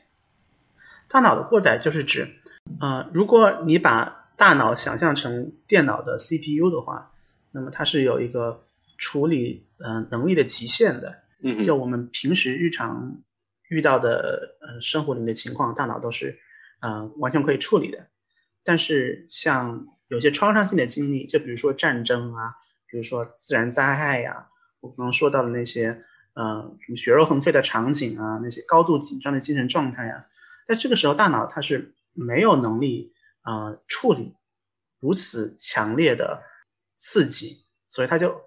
[1.10, 2.36] 大脑的过载就是指，
[2.80, 7.12] 呃，如果你把大脑想象成电脑的 CPU 的话，
[7.52, 8.64] 那么它是有一个
[8.98, 11.24] 处理呃能力的极限的。
[11.42, 13.22] 嗯就我们平时日常
[13.70, 16.38] 遇到的呃生活里面的情况，大脑都是
[16.80, 18.08] 呃完全可以处理的。
[18.64, 22.56] 但是像有些创伤性的经历，就比如说战争啊，
[22.88, 30.26] 比如说自然灾害呀、我刚刚说到的那些呃什么血肉横飞的场景啊，那些高度紧张的精神状态啊，
[30.68, 34.36] 在这个时候大脑它是没有能力啊处理
[35.00, 36.44] 如此强烈的
[36.94, 38.42] 刺激，所以它就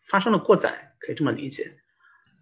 [0.00, 1.79] 发生了过载，可以这么理解。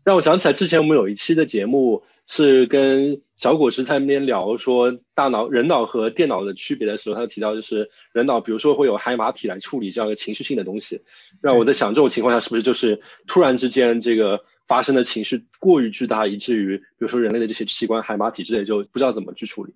[0.08, 2.02] 让我想起来之前我们有一期的节目。
[2.30, 11.00] 是跟小果实在那边聊说大脑人脑和电脑的区别的时候，他提到就是人脑，比如说会有海马体来处理这样一个情绪性的东西，
[11.40, 19.72] 让我在想这种情况下是不是就是突然之间这个发生的情绪过于巨大，以至于比如说人类的这些器官海马体之类就不知道怎么去处理。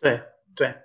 [0.00, 0.20] 对
[0.54, 0.76] 对，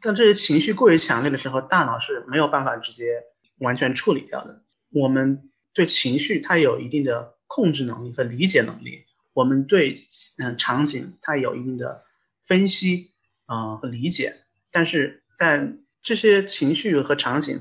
[0.00, 3.22] 当这些情绪过于强烈的时候，大脑是没有办法直接
[3.58, 4.60] 完全处理掉的。
[4.90, 9.04] 我们对情绪它有一定的控制能力和理解能力。
[9.32, 10.04] 我们对
[10.38, 12.04] 嗯场景它有一定的
[12.42, 13.12] 分析
[13.44, 17.60] 啊和理解，但是在这些情绪和场景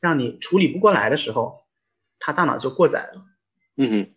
[0.00, 1.64] 让你处理不过来的时候，
[2.18, 3.24] 他大脑就过载了，
[3.76, 4.14] 嗯哼，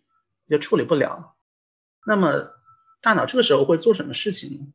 [0.48, 1.34] 就处理不了。
[2.06, 2.50] 那么
[3.00, 4.66] 大脑这个时候会做什么事情呢？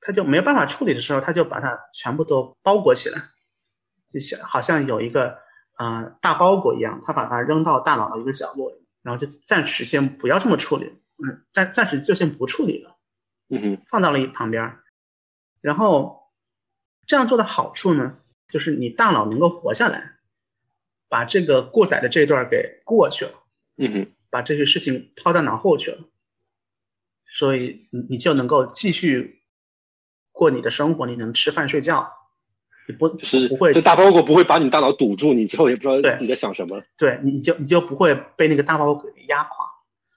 [0.00, 3.20] 它就没有办法处理的时候，它就把它全部都包裹起来，
[4.08, 5.38] 就像好像有一个
[5.74, 10.98] 啊大包裹一样，它把它扔到大脑的一个角落，然后就暂时先不要这么处理。
[11.24, 12.96] 嗯，暂暂时就先不处理了，
[13.48, 14.78] 嗯哼，放到了一旁边
[15.60, 16.32] 然后
[17.06, 20.16] 这样做的好处呢，就是你大脑能够活下来，
[21.08, 23.34] 把这个过载的这一段给过去了，
[23.76, 26.08] 嗯哼，把这些事情抛到脑后去了，
[27.28, 29.44] 所以你你就能够继续
[30.32, 32.12] 过你的生活，你能吃饭睡觉，
[32.88, 39.66] 你不就是不会这大包裹不会把你大脑堵住，你之后也不知道自己在想什么，对，你就你就不会被那个大包裹给压垮。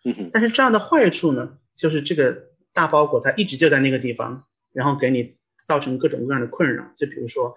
[0.03, 5.35] 嗯但是这样的坏处呢，就是这个大包裹它一直就在那个地方，然后给你
[5.67, 6.85] 造成各种各样的困扰。
[6.95, 7.55] 就比如说，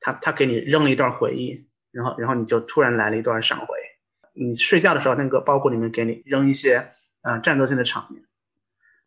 [0.00, 3.66] 他他给你扔了一段回忆，然后然后你就突然来了一段闪回。
[4.34, 6.88] 你睡觉的时候，那个包裹里面给你扔一些
[7.22, 8.24] 啊战斗性的场面，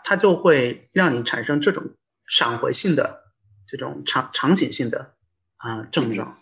[0.04, 1.84] 它就会让你产生这种
[2.28, 3.24] 闪回性的
[3.68, 5.16] 这种场场景性的
[5.58, 6.39] 啊症状。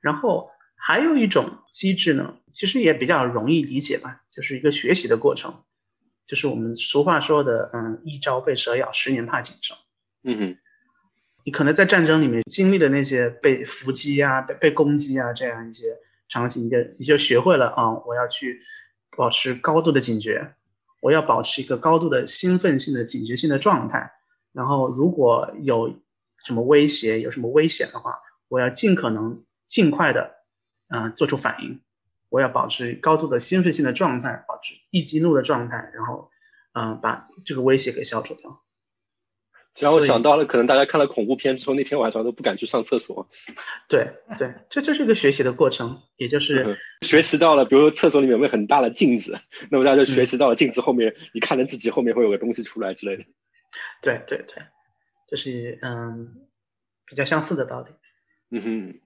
[0.00, 2.36] 然后还有一种机制呢。
[2.56, 5.64] 其实也比较容易理解吧，就是一个学习的过程，
[6.24, 9.76] 就是我们俗话说的，嗯，一朝被蛇咬，十年怕井绳。
[10.22, 10.58] 嗯哼，
[11.44, 15.96] 你可能在战争里面经历的那些被伏击啊、被被攻击啊这样一些
[16.28, 18.62] 场景，你就你就学会了啊，我要去
[19.16, 20.54] 保持高度的警觉，
[21.00, 24.12] 我要保持一个高度的兴奋性的警觉性的状态，
[24.52, 26.00] 然后如果有
[26.44, 28.14] 什么威胁、有什么危险的话，
[28.54, 30.36] 我要尽可能尽快的
[30.86, 31.80] 嗯做出反应。
[32.28, 36.30] 我要保持高度的兴奋性的状态，保持易激怒的状态，然后，
[36.72, 38.62] 嗯，把这个威胁给消除掉。
[39.76, 43.28] 让我想到了，可能大家看了恐怖片之后，那天晚上都不敢去上厕所。
[43.88, 49.36] 对对，这就是一个学习的过程，也就是学习到了，比如说厕所里面有没有很大的镜子，
[49.70, 53.24] 那么大家就学习到了镜子后面，你看着自己后面会有个东西出来之类的。
[54.00, 54.62] 对对对，
[55.28, 56.46] 这是嗯
[57.06, 57.90] 比较相似的道理。
[58.54, 59.00] 嗯哼。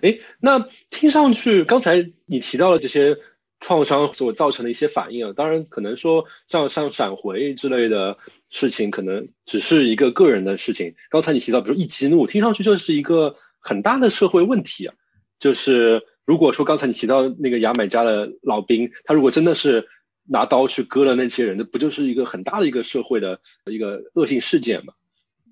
[0.00, 3.18] 哎，那听上去，刚才你提到了这些
[3.60, 8.16] 创伤所造成的一些反应啊，当然可能说像像闪回之类的
[8.48, 10.94] 事情，可能只是一个个人的事情。
[11.10, 14.94] 刚才你提到，比如一激怒，听上去就是一个很大的社会问题啊。
[15.40, 19.88] 就是如果说刚才你提到那个牙买加的老兵，他如果真的是
[20.26, 24.94] 拿刀去割了那些人，那不就是一个很大的一个社会的一个恶性事件吗？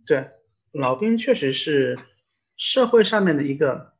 [0.06, 0.28] 对，
[0.72, 1.98] 老兵确实是
[2.64, 3.90] 社会上面的一个。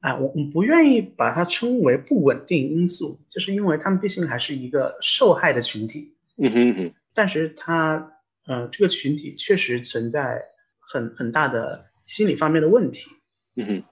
[0.00, 6.14] 哎，我我不愿意把它称为不稳定因素，就是因为他们毕竟还是一个受害的群体。
[6.36, 6.94] 嗯哼哼。
[7.14, 8.12] 但是他，
[8.46, 10.42] 呃，这个群体确实存在
[10.78, 13.10] 很很大的心理方面的问题。
[13.56, 13.82] 嗯哼。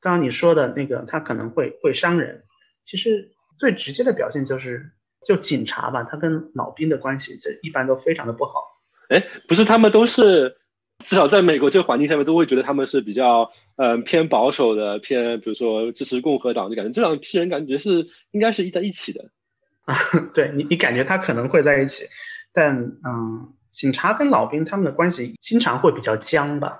[0.00, 2.42] 刚刚你说的那个，他可能会会伤人。
[2.82, 4.90] 其实最直接的表现就是，
[5.24, 8.82] 就警察吧，他跟老兵的关系，这一般都非常的不好。
[9.08, 10.58] 哎，不是，他们都是。
[11.02, 19.30] 至少在美国这个环境下面，都会觉得他们是比较呃偏保守的，偏比如说支持共和党，的感觉这两批人感觉是应该是一在一起的。
[19.84, 19.96] 啊，
[20.32, 22.04] 对你，你感觉他可能会在一起，
[22.52, 26.78] 但嗯，警察跟老兵他们的关系经常会比较僵吧？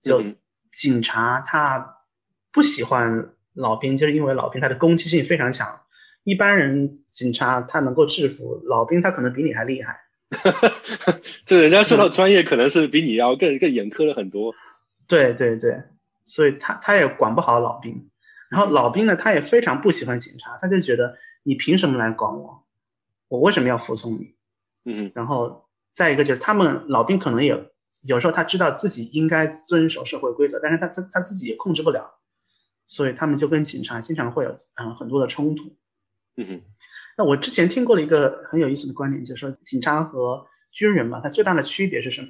[0.00, 0.24] 就
[0.72, 1.98] 警察他
[2.50, 5.82] 不喜欢老兵，就是因为老兵他的攻击性非常强。
[6.24, 10.00] 一般人警察他能够制服老兵，他可能比你还厉害。
[10.30, 14.54] 哈哈，就人家说到专业，可能是比你要更更严苛了很多。
[15.08, 15.82] 对对对，
[16.24, 18.08] 所以他他也管不好老兵，
[18.48, 22.64] 然后老兵呢，他也非常不喜欢警察，他就觉得你凭什么来管我？
[23.28, 24.34] 我为什么要服从你？
[24.84, 27.70] 嗯，然后再一个就是他们老兵可能也
[28.02, 32.20] 有时候他知道自己应该遵守社会规则，但是他自他自己也控制不了，
[32.86, 35.76] 所以他们就跟警察经常会有嗯很多的冲突。
[36.36, 36.62] 嗯哼。
[37.20, 42.28] 那我之前听过了一个很有意思的观点，就是说警察和军人嘛，它最大的区别是什么？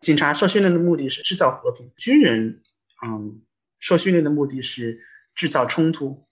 [0.00, 2.60] 警察受训练的目的是制造和平，军人，
[3.06, 3.40] 嗯，
[3.78, 5.00] 受训练的目的是
[5.36, 6.26] 制造冲突。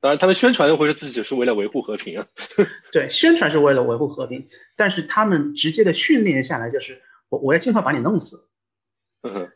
[0.00, 2.28] 当然，他们宣传会是自己是为了维护和平啊。
[2.92, 8.48] 对，宣传是为了维护和平，但是他们直接的训练下来就是我我要尽快把你弄死。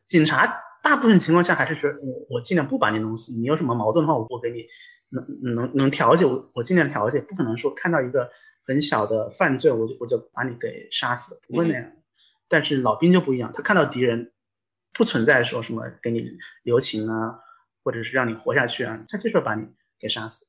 [0.05, 4.67] 警察大部分情况下还是说我我尽量不把你弄死，你有什么矛盾的话，我我给你
[5.09, 8.31] 能能能调解，我我尽量调解，不可能说看到一个
[8.67, 11.91] 很小的犯罪，我就我就把你给杀死，不会那样。
[12.49, 14.33] 但是老兵就不一样，他看到敌人
[14.93, 17.41] 不存在说什么给你留情啊，
[17.83, 19.67] 或者是让你活下去啊，他就是把你。
[19.97, 20.45] 给杀死，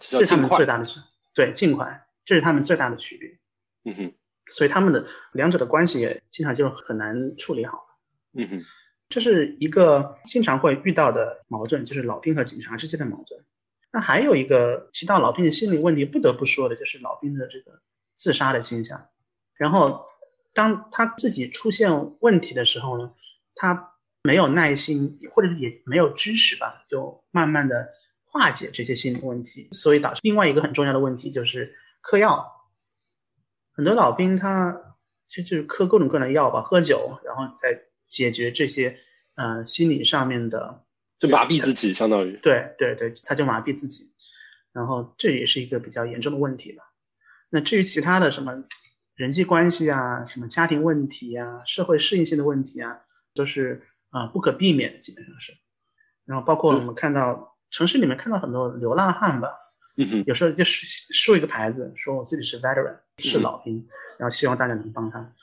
[0.00, 0.98] 这是他们最大的区
[1.32, 3.38] 对，尽快，这是他们最大的区别。
[3.84, 4.14] 嗯哼，
[4.48, 7.86] 所以他们的两者的关系也经常就很难处理好。
[8.32, 8.62] 嗯哼，
[9.14, 13.44] 这是一个经常会遇到的矛盾，就是老兵和警察之间的矛盾。
[13.92, 17.80] 那还有一个提到老兵的心理问题，不得不说的就是老兵的这个
[18.14, 19.06] 自杀的倾向。
[19.54, 20.06] 然后
[20.52, 23.12] 当他自己出现问题的时候呢，
[23.54, 23.92] 他
[24.22, 27.88] 没有耐心，或者是也没有知识吧，就慢慢的。
[28.26, 32.50] 化解这些心理问题，所以导致另外一个很重要的问题就是嗑药。
[33.70, 37.82] 很多老兵他其实就是嗑各种各样的药吧，喝酒，然后再
[38.14, 38.98] 解决这些
[39.36, 40.84] 呃心理上面的，
[41.18, 44.12] 就麻痹自己，相当于对对对，他就麻痹自己，
[44.72, 46.84] 然后这也是一个比较严重的问题吧。
[47.50, 48.64] 那至于其他的什么
[49.16, 53.00] 人际关系啊，什么家庭问题啊，社会适应性的问题啊，
[53.34, 55.52] 都是啊不可避免的，基本上是。
[56.24, 57.50] 然后包括我们看到。
[57.70, 59.48] 城市里面看到很多流浪汉吧，
[59.96, 65.34] 嗯哼，有时候就是竖一个牌子，说我自己是 veteran，是老兵，然后希望大家能帮他。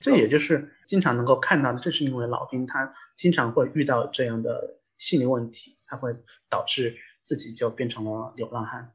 [0.00, 6.16] 这也就是经常能够看到的，正是因为老兵他经常会遇到这样的心理问题，他会
[6.48, 8.92] 导致自己就变成了流浪汉。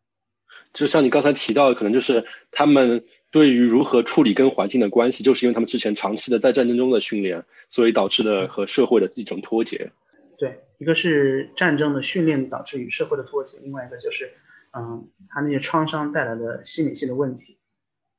[0.73, 9.91] 就像你刚才提到的，可能就是他们对于如何处理跟环境的关系，就是因为他们之前长期的在战争中的训练，所以导致的和社会的一种脱节。
[10.37, 14.33] 对，一个是战争的训练导致与社会的脱节，另外一个就是，
[14.73, 17.59] 嗯，他那些创伤带来的心理性的问题。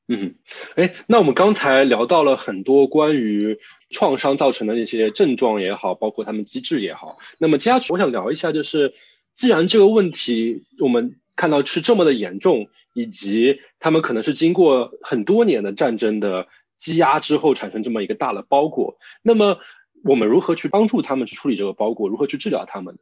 [0.07, 0.35] 嗯，
[0.75, 7.17] 哎，那我们刚才聊到了很多关于创伤造成的那些症状也好，包括他们机制也好。
[7.37, 8.93] 那么接下去我想聊一下，就是
[9.35, 16.47] 既然这个问题我们看到是这么的严重，以及他们可能是经过很多年的战争的
[16.77, 19.59] 积压之后产生这么一个大的包裹，那么。
[20.03, 22.07] 我们如何去帮助他们去处理这个包裹？
[22.07, 22.99] 如何去治疗他们？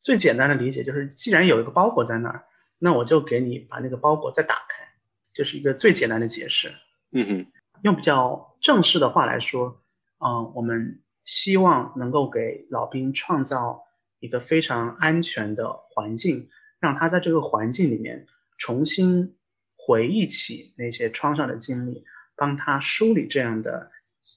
[0.00, 2.46] 最简单的理解就是，既然有一个包裹在那儿，
[2.78, 4.88] 那我就给你把那个包裹再打开，
[5.36, 6.72] 就是一个最简单的解释。
[7.12, 7.46] 嗯哼，
[7.82, 9.82] 用比较正式的话来说，
[10.18, 13.84] 嗯，我们希望能够给老兵创造
[14.18, 16.48] 一个非常安全的环境，
[16.80, 18.26] 让他在这个环境里面
[18.58, 19.36] 重新
[19.76, 23.92] 回忆起那些创伤的经历，帮他梳理这样的。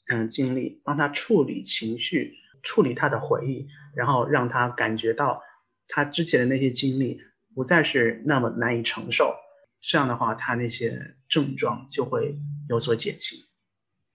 [0.07, 5.41] 嗯，经历帮他处理情绪，处理他的回忆，然后让他感觉到
[5.87, 7.19] 他之前的那些经历
[7.55, 9.33] 不再是那么难以承受。
[9.81, 12.37] 这样的话，他那些症状就会
[12.69, 13.37] 有所减轻。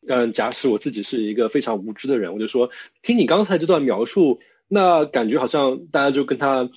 [0.07, 2.71] 嗯，假使我自己是一个非常无知的人，我就说，
[3.03, 4.41] 听你刚才这段描述。
[4.67, 6.71] 那感觉好像大家就跟他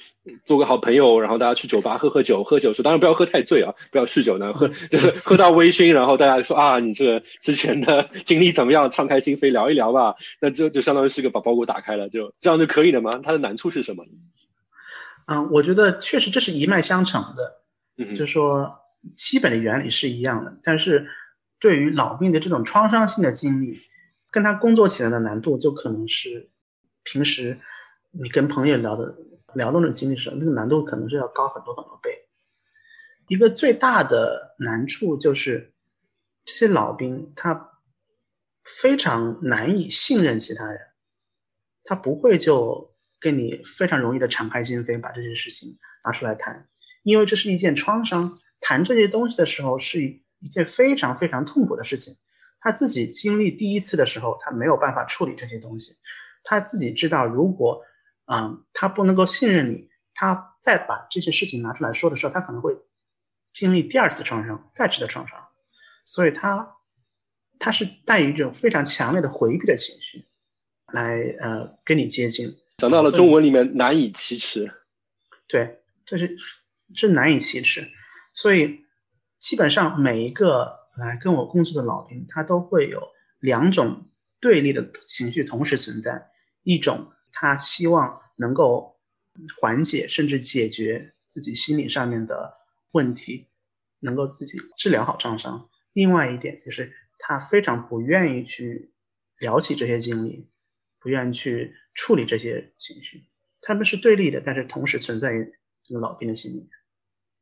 [0.43, 8.91] 做个好朋友，然后大家去酒吧喝喝酒，喝酒时当然不要喝太醉啊，不要酗酒呢，喝就是喝到微醺，然后大家说啊，你这个之前的经历怎么样？
[8.91, 13.09] 敞开心扉聊一聊吧，那就就相当于是个把包裹打开了，就这样就可以了吗？
[13.23, 14.05] 它的难处是什么？
[15.25, 17.61] 嗯，我觉得确实这是一脉相承的，
[17.97, 18.79] 就是说
[19.15, 21.09] 基本的原理是一样的，但是
[21.59, 23.79] 对于老兵的这种创伤性的经历，
[24.31, 26.49] 跟他工作起来的难度就可能是
[27.03, 27.59] 平时。
[28.19, 29.15] 你跟朋友聊的
[29.53, 32.27] 聊那种经历时，那个难度可能是要高很多很多倍。
[33.27, 35.73] 一个最大的难处就是
[36.45, 37.73] 这些老兵他
[38.63, 40.79] 非常难以信任其他人，
[41.83, 46.65] 他不会就跟你非常容易的敞开心扉把这些事情拿出来谈，
[47.07, 52.17] 因为这是一件创伤，谈这些东西的时候是一一件非常非常痛苦的事情。
[52.59, 55.95] 他自己经历第一次的时候，他没有办法处理这些东西，
[56.43, 57.83] 他自己知道如果。
[58.29, 62.75] 嗯，他不能够信任你，他再把这些事情拿出来说的时候，他可能会
[63.53, 65.47] 经历第二次创伤，再次的创伤，
[66.03, 66.75] 所以他
[67.57, 70.25] 他是带一种非常强烈的回避的情绪
[70.91, 72.49] 来呃跟你接近。
[72.79, 74.73] 讲到了中文里面难以启齿，
[75.47, 76.35] 对，这是
[76.95, 77.89] 是难以启齿，
[78.33, 78.85] 所以
[79.37, 83.01] 基本上每一个来跟我工作的老兵，他都会有
[83.39, 84.09] 两种
[84.39, 86.29] 对立的情绪同时存在，
[86.63, 87.11] 一种。
[87.39, 88.97] 他希望能够
[89.59, 92.55] 缓解甚至解决自己心理上面的
[92.91, 93.47] 问题，
[93.99, 95.69] 能够自己治疗好创伤。
[95.93, 98.91] 另外一点就是他非常不愿意去
[99.37, 100.49] 聊起这些经历，
[100.99, 103.27] 不愿意去处理这些情绪。
[103.61, 106.69] 他们是对立的，但是同时存在于这个老兵的心里面。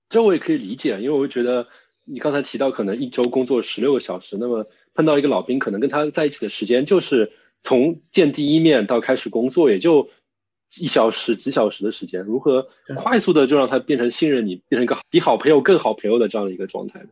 [0.10, 1.68] 这我也可以理解，因为我觉得
[2.04, 7.32] 你刚才提到可能一周工作十六个小时，那么碰到一个老兵，可能跟他在一起的时间就是
[7.64, 10.10] 从见第一面到开始工作，也就
[10.80, 12.22] 一小时几小时的时间。
[12.24, 17.10] 如何快速的就让他变成信任你，变成一个比好朋友更好朋友的这样的一个状态呢？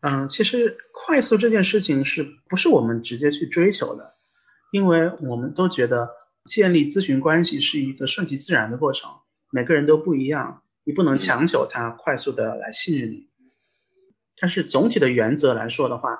[0.00, 4.14] 嗯，其实快速这件事情是不是我们直接去追求的？
[4.70, 6.10] 因为我们都觉得
[6.44, 9.10] 建立咨询关系是一个顺其自然的过程，
[9.50, 13.28] 每个人都不一样，你不能强求他快速的来信任你。
[14.36, 16.18] 但是总体的原则来说的话，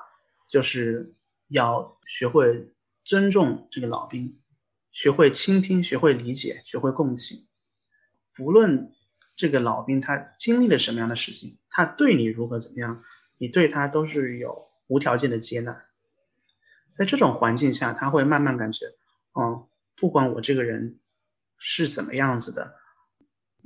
[0.49, 1.15] 就是
[1.47, 4.39] 要学会尊重这个老兵，
[4.91, 7.47] 学会倾听，学会理解，学会共情。
[8.33, 8.91] 不论
[9.35, 13.03] 这个老兵他经历了什么样的事情，他对你如何怎么样。
[13.37, 15.83] 你对他都是有无条件的接纳，
[16.93, 18.85] 在这种环境下，他会慢慢感觉，
[19.37, 20.99] 嗯，不管我这个人
[21.57, 22.75] 是怎么样子的，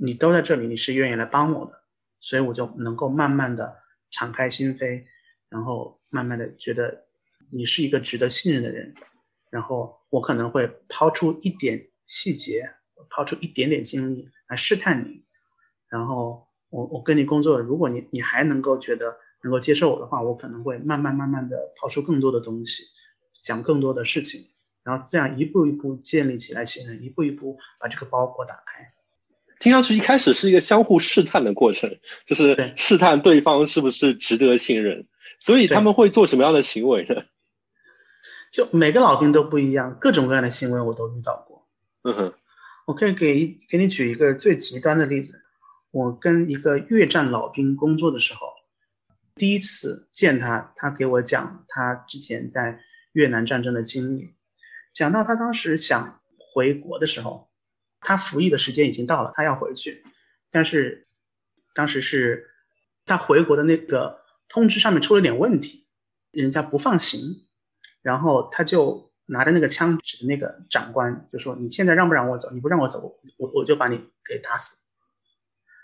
[0.00, 1.82] 你都在这里，你是愿意来帮我的，
[2.20, 3.76] 所以我就能够慢慢的
[4.10, 5.04] 敞开心扉，
[5.48, 7.04] 然后慢慢的觉得
[7.50, 8.94] 你是一个值得信任的人，
[9.50, 12.74] 然后我可能会抛出一点细节，
[13.10, 15.24] 抛出一点点经历来试探你，
[15.88, 19.18] 然后我我跟你工作，如果你你还能够觉得。
[19.42, 22.82] 能够接受我的话，我可能会慢慢慢慢的抛出更多的东西，
[23.40, 24.50] 讲更多的事情，
[24.82, 28.92] 然后这样一步一步建立起来信任，一步一步把这个包裹打开。
[29.60, 35.06] 听上去一开始是一个相互试探的过程， 就是试探对方是不是值得信任。
[35.38, 37.22] 所以他们会做什么样的行为呢？
[38.50, 41.68] 就每个老兵都不一样，各种各样的行为我都遇到过。
[42.02, 42.34] 嗯哼，
[42.86, 45.40] 我可以给给你举一个最极端的例子，
[45.92, 48.48] 我跟一个越战老兵工作的时候。
[49.36, 52.80] 第一次见他，他给我讲他之前在
[53.12, 54.34] 越南战争的经历，
[54.94, 56.20] 讲到他当时想
[56.52, 57.49] 回国的时候，
[58.00, 60.04] 他服役的时间已经到了，他要回去，
[60.50, 61.06] 但是
[61.74, 62.50] 当时是
[63.06, 65.86] 他回国的那个通知上面出了点问题，
[66.30, 67.20] 人家不放行，
[68.02, 72.50] 然后他就拿着那个枪指着那个长官，就说你现在让不让我走？
[72.52, 74.78] 你不让我走，我我就把你给打死。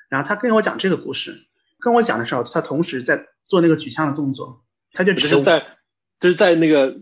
[0.08, 1.46] 然后他跟我讲这个故事。
[1.78, 5.76] 跟我讲的时候，他同时在做那个举枪的动作，他就只是在，
[6.18, 6.98] 就是在那个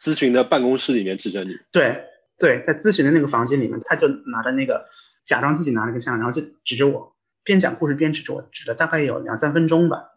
[0.00, 1.54] 咨询的办公室里面指着你。
[1.70, 2.06] 对
[2.38, 4.88] 对，在咨询的那个房间里面，他就拿着那个，
[5.24, 10.12] 假装自己拿了个枪，然后就指着我，边讲故事边指着我，指了大概有两三分钟吧。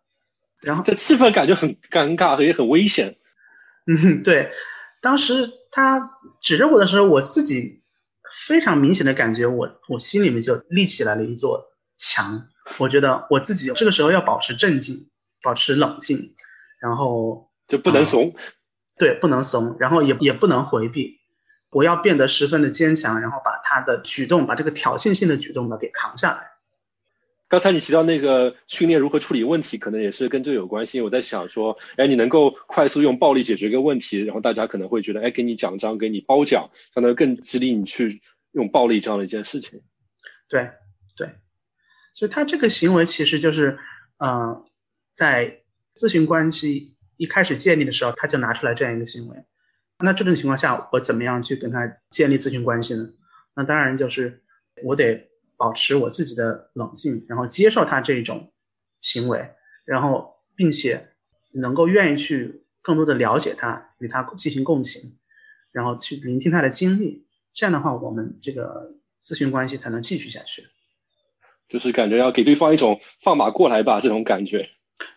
[0.62, 3.18] 然后这气氛感觉很尴尬，也很危险。
[3.88, 4.52] 嗯，对，
[5.02, 7.82] 当时他指着我的时候，我自己
[8.46, 12.50] 非常明显的感觉，我我心里面就立起来了一座墙。
[12.78, 15.10] 我觉得我自己这个时候要保持镇静，
[15.42, 16.34] 保持冷静，
[16.80, 18.36] 然后就不能怂，
[18.98, 21.19] 对，不能怂，然后也也不能回避，
[21.70, 26.52] 我要变得十分的坚强，然后把他的举动，把这个挑衅性的举动呢给扛下来。
[27.48, 31.02] 刚才你提到那个训练如何处理问题，可能也是跟这个有关系。
[31.02, 39.82] 我在想说，哎，你能够快速用暴力解决一个问题，然后大家可能会觉得，哎，给你奖章，给你褒奖，相当于更激励你去用暴力这样的一件事情。
[40.48, 40.70] 对。
[41.18, 41.28] 对
[42.14, 43.78] 所以他这个行为其实就是，
[44.20, 44.64] 呃，
[45.14, 45.64] 在
[45.94, 49.36] 咨询关系一开始建立的时候，他就拿出来这样一个行为。
[50.00, 53.10] 那这种情况下，我怎么样去跟他建立咨询关系呢？
[53.54, 54.42] 那当然就是
[54.84, 58.52] 我得保持我自己的冷静，然后接受他这种
[59.02, 59.50] 行为，
[59.84, 61.08] 然后并且
[61.52, 65.18] 能够愿意去更多的了解他，与他进行共情，
[65.72, 67.28] 然后去聆听他的经历。
[67.52, 70.68] 这样的话，我们这个咨询关系才能继续下去。
[71.68, 74.70] 就是感觉要给对方一种放马过来吧这种感觉，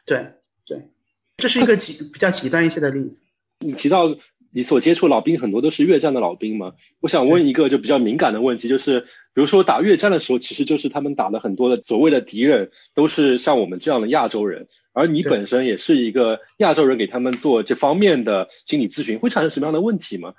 [0.05, 0.35] 对
[0.66, 0.91] 对，
[1.37, 3.24] 这是一个极比较极端一些的例子。
[3.61, 4.09] 你提到
[4.55, 6.75] 你所接触老兵很多都是越战的老兵嘛？
[7.01, 20.35] 我想问一个就比较敏感的问题，就是比如说打越战的时候，其实就是他们打了很多的所谓的敌人都是像我们这样的亚洲人，而你本身也是一个亚洲人，给他们做这方面的心理咨询，会产生什么样的问题吗？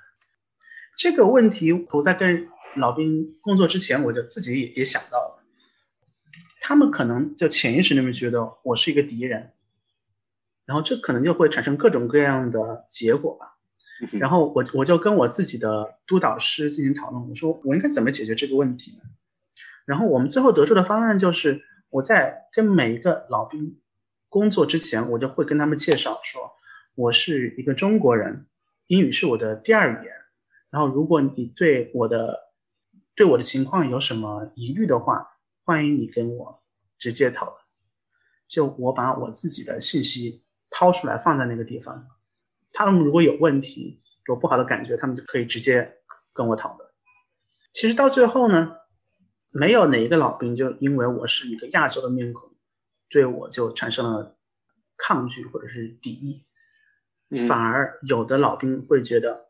[0.96, 2.46] 这个问题我在跟
[2.76, 5.42] 老兵工作之前，我就自己也也想到了。
[6.60, 9.50] 他们可能就潜意识里面觉得我是一个敌人，
[10.66, 13.53] 然后这可能就会产生各种各样的结果吧。
[14.12, 19.02] 然后我我就跟我自己的督导师进行讨论，我说我应该怎么解决这个问题呢？
[19.86, 23.80] 然后我们最后得出的方案就是，我在跟每一个老兵
[24.28, 26.52] 工作之前，我就会跟他们介绍说，
[26.94, 28.46] 我是一个中国人，
[28.86, 30.12] 英语是我的第二语言。
[30.70, 32.52] 然后如果你对我的
[33.14, 35.28] 对我的情况有什么疑虑的话，
[35.62, 36.62] 欢迎你跟我
[36.98, 37.56] 直接讨论，
[38.48, 42.08] 就我把我自己的信息掏出来放在那个地方，
[42.74, 45.94] 他们如果有问题、有不好的感觉，他们就可以直接
[46.32, 46.90] 跟我讨论。
[47.72, 48.72] 其实到最后呢，
[49.50, 52.52] 没有哪一个老兵就因为我是一个亚洲的面孔，
[53.08, 54.36] 对我就产生了
[54.96, 56.44] 抗拒或者是敌意，
[57.46, 59.46] 反而有的老兵会觉得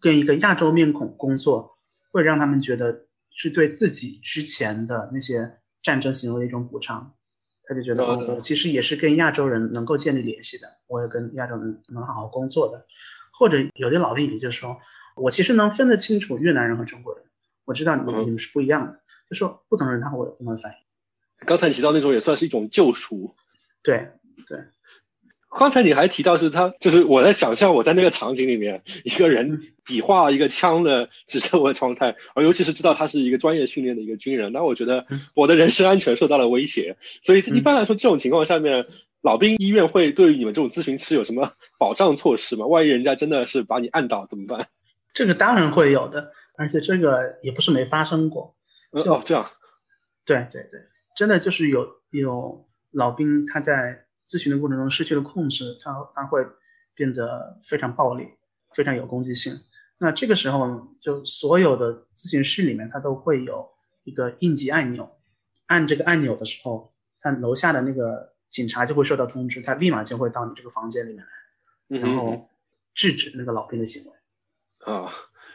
[0.00, 1.78] 跟一个亚洲面孔工作，
[2.10, 7.14] 会让他们觉得是对自己之前的那些战争行为的一种补偿。
[7.66, 12.86] 他就觉得，我其实也是跟亚洲人能够建立联系的，我也跟亚洲人能好好工作的。
[13.32, 14.78] 或者有的老丽也就说，
[15.16, 17.24] 我其实能分得清楚越南人和中国人，
[17.64, 21.46] 我知道你们你们是不一样的，就说不同人他会有不同的反应。
[21.46, 23.34] 刚才你提到那种也算是一种救赎，
[23.82, 24.12] 对
[24.46, 24.58] 对。
[25.56, 36.96] 刚才你还提到是他，就是我在想象我在那个场景里面，一个人比划一个枪的指着我的状态，而尤其是知道他是一个专业训练的一个军人，那我觉得 我的人身安全受到了威胁。
[37.22, 38.86] 所以一般来说，这种情况下面，
[39.22, 42.66] 老兵医院会对于你们这种咨询师有什么保障措施吗？
[42.66, 44.66] 万一人家真的是把你按倒怎么办？
[45.12, 48.56] 这个当然会有的，而且这个也不是没发生过。
[48.90, 49.48] 哦，这样。
[50.26, 50.80] 对对对，
[51.16, 54.00] 真的就是有有老兵他在。
[54.26, 56.46] 咨询的过程中失去了控制，他他会
[56.94, 58.28] 变得非常暴力，
[58.72, 59.52] 非常有攻击性。
[59.98, 63.70] 那这个时候，就所有的咨询室里面，它都会有
[64.02, 65.16] 一个应急按钮，
[65.66, 71.24] 按这个按钮的时候，他楼下的那个警察就会收到通知，他立马就会到你这个房间里面
[71.88, 72.50] 来，然后
[72.94, 74.92] 制止那个老兵的行为。
[74.92, 75.12] 啊，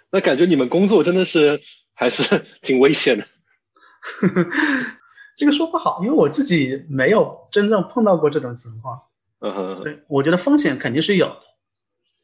[0.09, 1.61] 那感觉你们工作真的是
[1.93, 3.25] 还是 挺危险的。
[5.39, 9.03] 这个说不好，因为我自己没有真正碰到过这种情况，
[9.39, 11.39] 嗯哼，所以我觉得风险肯定是有的。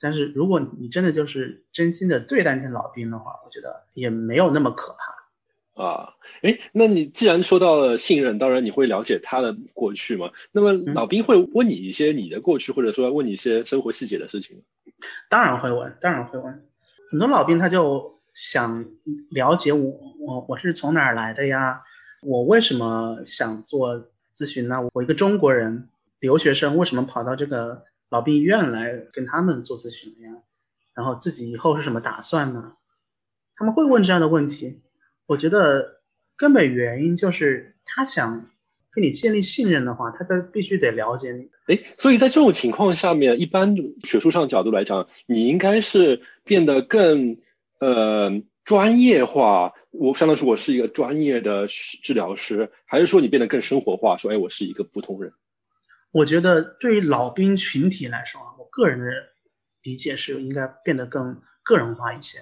[0.01, 5.82] 但是如果你真的就是真心的对待那些老兵的话，我觉得也没有那么可怕。
[5.82, 10.32] 啊，哎，那你既然说到了信任，当然你会了解他的过去嘛？
[10.51, 14.61] 那么老兵会问你一些你的过去，或者说问你一些生活细节的事情？
[15.30, 16.68] 当然会问，当然会问。
[17.09, 18.84] 很多老兵他就想
[19.30, 21.84] 了解我，我我是从哪儿来的呀？
[22.26, 24.90] 我为什么想做咨询呢？
[24.94, 30.32] 我一个中国人留学生，为什么跑到这个老兵医院来跟他们做咨询呀？
[30.96, 32.74] 然后自己以后是什么打算呢？
[33.56, 34.82] 他们会问这样的问题。
[35.28, 36.02] 我觉得
[36.36, 38.50] 根本原因就是他想
[38.92, 41.50] 跟你建立信任的话，他就必须得了解你。
[41.68, 47.38] 哎，所以在这种情况下面，一般学术上角度来讲，你应该是变得更
[47.80, 49.74] 呃专业化。
[49.97, 54.18] 我相当于我是一个专业的治疗师，还是说你变得更生活化？
[54.18, 55.32] 说，哎，我是一个普通人。
[56.11, 59.05] 我觉得对于老兵群体来说啊，我个人的
[59.84, 62.39] 理解是应该变得更个人化一些。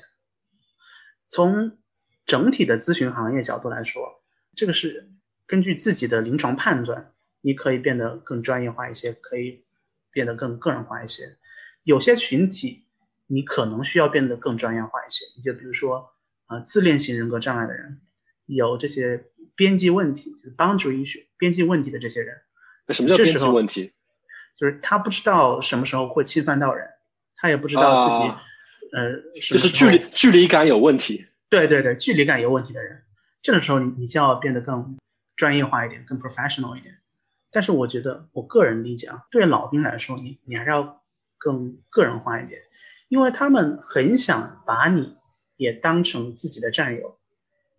[1.26, 1.78] 从
[2.26, 4.24] 整体的咨询行业角度来说，
[4.55, 5.11] 这个是
[5.45, 9.63] 根据自己的临床判断，你可以变得更专业化一些，可以
[10.11, 11.38] 变得更个人化一些。
[11.84, 12.88] 有些群体
[13.28, 16.12] 你可能需要变得更专业化一些，你就比如说。
[16.54, 18.01] 啊，自恋型人格障碍的人，
[18.45, 19.26] 有这些
[19.56, 22.41] 边际问题，就是 boundary issue 边际问题的这些人。
[22.88, 23.93] 那什么叫边际问题？
[24.56, 26.88] 就是他不知道什么时候会侵犯到人，
[27.36, 28.34] 他也不知道自己，
[28.95, 31.26] 呃，就是距离距离感有问题。
[31.49, 33.04] 对对对，距离感有问题的人，
[33.41, 34.97] 这个时候你你就要变得更
[35.36, 36.99] 专业化一点，更 professional 一点。
[37.51, 41.04] 但是我觉得，我个人理解啊，对老兵来说，你你还是要
[41.38, 42.62] 更个人化一点，
[43.08, 45.18] 因为他们很想把你。
[45.64, 47.18] 也当成自己的战友，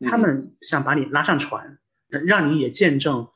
[0.00, 1.78] 他们想把你拉上船，
[2.08, 3.28] 让你也见证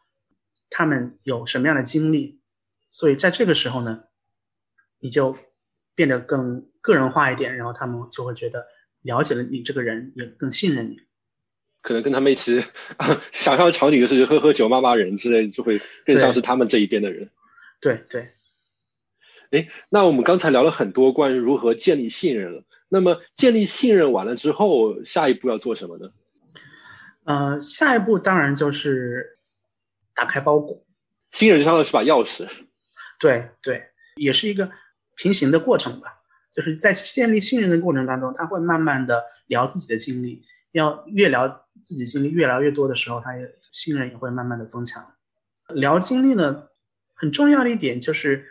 [0.70, 2.40] 他们有什么样的经历。
[2.88, 4.04] 所以在这个时候呢，
[4.98, 5.36] 你就
[5.94, 8.66] 变得更个人化一点，然后他们就会觉得
[9.02, 11.00] 了解了你这个人，也更信任你。
[11.82, 12.60] 可能跟他们一起
[13.30, 17.30] 想象的场景就是喝喝酒、骂骂人之类，就会更像是他们这一边的人。
[17.80, 18.30] 对对。
[19.50, 22.64] 哎，那我们刚才聊了很多关于如何建立信任了。
[22.90, 26.10] 那么建立信任完了之后，下一步要做什么呢？
[27.24, 29.38] 呃，下一步当然就是
[30.14, 30.84] 打开包裹。
[31.32, 32.48] 信任相当于是把钥匙。
[33.18, 34.70] 对对，也是一个
[35.16, 36.20] 平行的过程吧。
[36.50, 40.42] 就是在建立信任的过程当中，他会慢慢的聊自己的经历，
[40.72, 45.14] 要越聊自己经历越聊越多的时候，他也信任也会慢慢的增强。
[45.68, 46.68] 聊经历呢，
[47.14, 48.46] 很重要的一点就是。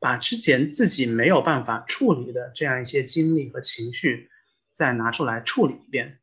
[0.00, 4.30] 把之前自己没有办法处理的这样一些经历和情绪，
[4.72, 6.18] 再拿出来处理一遍，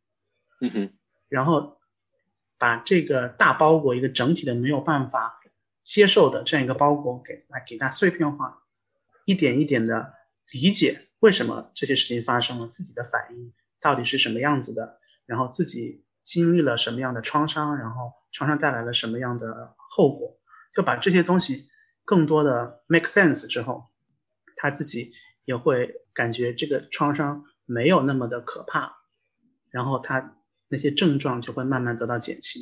[0.60, 0.90] 嗯哼，
[1.30, 1.80] 然后
[2.58, 5.40] 把这个大包裹一个整体的没有办法
[5.84, 8.64] 接受的这样一个包裹给来给它碎片化，
[9.26, 10.16] 一点一点的
[10.52, 20.40] 理解为什么这些事情发生了，自己的反应到底是什么样子的，然后自己经历了什么样的创伤，然后创伤带来了什么样的后果，
[20.74, 21.70] 就把这些东西
[22.08, 23.84] 更多的 make sense 之后，
[24.56, 25.12] 他自己
[25.44, 28.94] 也会感觉这个创伤没有那么的可怕，
[29.70, 30.38] 然后他
[30.70, 32.62] 那些症状就会慢慢得到减轻。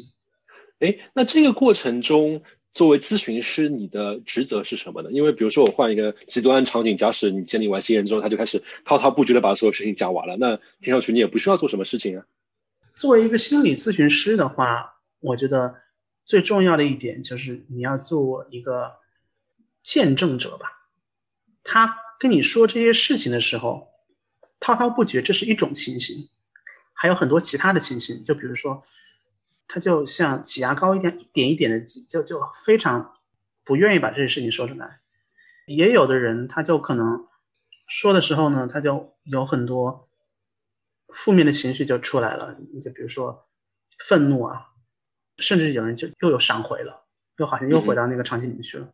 [0.79, 2.41] 哎，那这个过程中，
[2.73, 5.11] 作为咨询师，你的职责是什么呢？
[5.11, 12.25] 因为比如说我换一个极端场景，假使你建立完信任之后，他就开始滔滔不绝的把所有事情讲完了，那听上去你也不需要做什么事情啊。
[12.95, 15.75] 作为一个心理咨询师的话，我觉得
[16.25, 18.93] 最重要的一点就是你要做一个
[19.85, 20.89] 见证者吧。
[21.63, 23.87] 他跟你说这些事情的时候，
[24.59, 26.27] 滔滔不绝，这是一种情形，
[26.91, 28.83] 还有很多其他的情形，就比如说。
[29.67, 33.15] 他就像挤牙膏一样，一点一点的挤，就就非常
[33.63, 34.99] 不愿意把这些事情说出来。
[35.65, 37.27] 也有的人，他就可能
[37.87, 40.07] 说的时候呢，他就有很多
[41.07, 43.49] 负面的情绪就出来了，就比如说
[43.97, 44.67] 愤怒啊，
[45.39, 47.03] 甚至有人就又有闪回了，
[47.37, 48.93] 又好像又回到那个场景里面去了。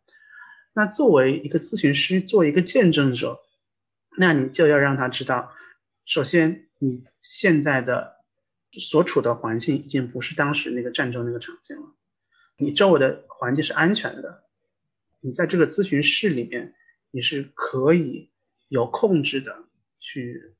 [0.74, 3.42] 那作为一个咨询师，作为一个见证者，
[4.18, 5.52] 那你就要让他知道，
[6.06, 8.20] 首先你现在的。
[8.80, 11.94] 所处的环境已经不是当时那个战争那个场景了，
[12.56, 14.46] 你周围的环境是安全的，
[15.20, 16.74] 你在这个咨询室里面，
[17.12, 18.32] 你是可以
[18.70, 19.66] 有控制的
[20.00, 20.56] 去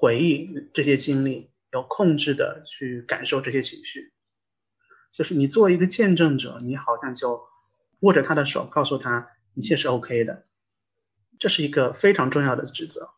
[0.00, 4.14] 回忆这些经历，有控制的去感受这些情绪，
[5.12, 7.42] 就是你作为一个见证者，你好像就
[8.00, 10.46] 握着他的手，告诉他一切是 OK 的，
[11.38, 13.10] 这是一个非常重要的职责，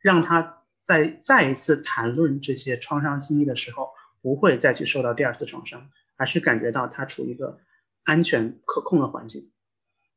[0.00, 0.58] 让他。
[0.82, 3.90] 在再一次谈论这些创伤经历的时候，
[4.22, 7.60] 不会再去受到第二次创伤，而是感觉到他处于一个
[8.02, 9.52] 安全可控的环境。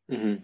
[0.08, 0.44] 嗯，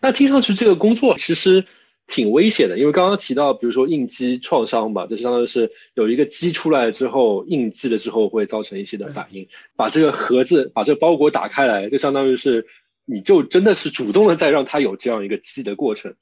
[0.00, 1.66] 那听上去这个工作其实
[2.10, 12.66] 挺危险的，因为刚刚提到，比如说应激创伤吧，就相当于是有一个激出来之后，应激了之后会造成一些的反应，把这个盒子、把这个包裹打开来，就相当于是
[13.04, 16.16] 你就真的是主动的在让他有这样一个激的过程。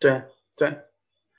[0.00, 0.24] 对
[0.56, 0.78] 对。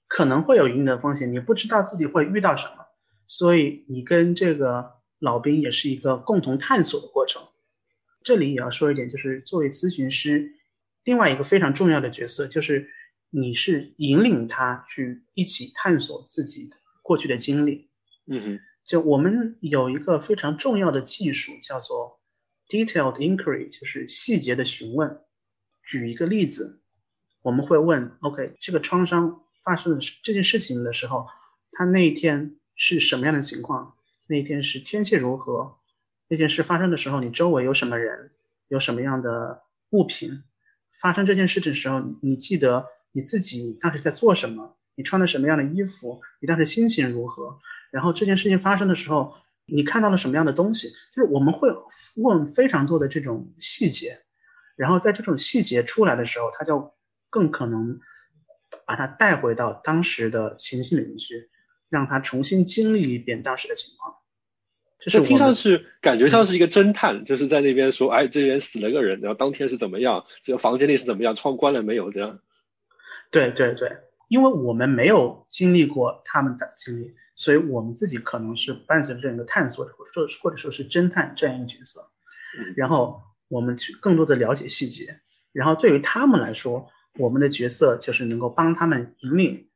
[0.07, 2.88] 可能会有一定的风险，你不知道自己会遇到什么，
[3.28, 7.43] 所以你跟这个老兵也是一个共同探索的过程。
[8.24, 10.53] 这里也要说一点，就是作为咨询师，
[11.03, 12.89] 另外一个非常重要的角色就是
[13.30, 17.89] 你是引领他去一起探索自己的过去的经历。
[18.25, 22.19] 嗯哼，就我们有一个非常重要的技术叫做
[22.67, 25.21] detailed inquiry，就是细节的询问。
[25.84, 26.82] 举一个例子，
[27.41, 29.43] 我们会问：OK，这个创伤。
[29.61, 31.27] 发生的这件事情的时候，
[31.71, 33.97] 他那一天是什么样的情况？
[34.25, 35.77] 那一天是天气如何？
[36.30, 38.32] 那件事发生的时候，你周围有什么人？
[38.69, 40.43] 有什么样的物品？
[41.01, 44.78] 发生这件事的时候，你记得你自己当时在做什么？
[44.95, 46.22] 你穿了什么样的衣服？
[46.39, 47.60] 你当时心情如何？
[47.91, 49.36] 然后这件事情发生的时候，
[49.66, 50.89] 你看到了什么样的东西？
[51.16, 51.70] 就是我们会
[52.16, 54.20] 问非常多的这种细节，
[54.76, 56.93] 然后在这种细节出来的时候，他就
[57.30, 57.99] 更可能。
[58.86, 61.49] 把它带回到当时的情境里面去，
[61.89, 64.14] 让他重新经历一遍当时的情况。
[64.99, 70.24] 就是听上去感觉像是一个侦探，就是在那边说：“哎，这边死了个人，然后当天是怎么样？
[70.43, 71.36] 这个房间里是怎么样？
[71.36, 72.39] 窗关了没有？”这样。
[73.32, 73.91] 对对对，
[74.27, 82.09] 因为我们没有经历过他们的经历，所以我们自己可能是伴随着这样一个探索，或者说或者说是侦探这样一个角色。
[82.75, 85.19] 然后我们去更多的了解细节，
[85.51, 86.89] 然后对于他们来说。
[87.17, 89.67] 我们的角色就是能够帮他们引领，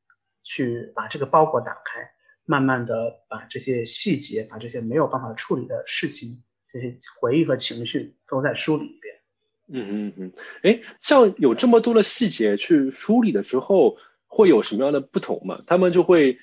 [0.44, 2.12] 去把这个包裹打开，
[2.46, 9.00] 慢慢的把这些细节，把这些没有办法处理的事情，这些回忆和情绪都在梳理。
[9.74, 13.98] 嗯嗯嗯，哎，像有这么多的细节去梳理了之后，
[14.28, 15.62] 会有什么样的不同吗？
[15.68, 16.38] 他们就会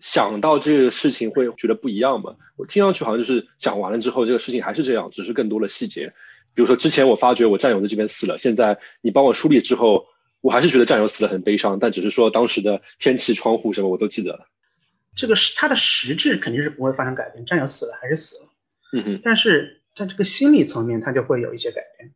[0.00, 2.36] 想到这个事情会觉得不一样吗？
[2.56, 6.12] 我听上去好像就是讲完了之后，这个事情还是这样，只是更多的细节。
[6.54, 10.06] 比如说之前我发觉我战友在这边死了，现在你帮我梳理之后。
[10.42, 14.48] 我还是觉得战友死了很悲伤，但只是说当时的天气、窗户什么我都记得了。
[15.14, 18.48] 这个是他的实质肯定是不会发生改变，战友死了还是死了。
[18.94, 19.20] 嗯哼。
[19.22, 22.14] 但是在这个心理层面，他就会有一些改变。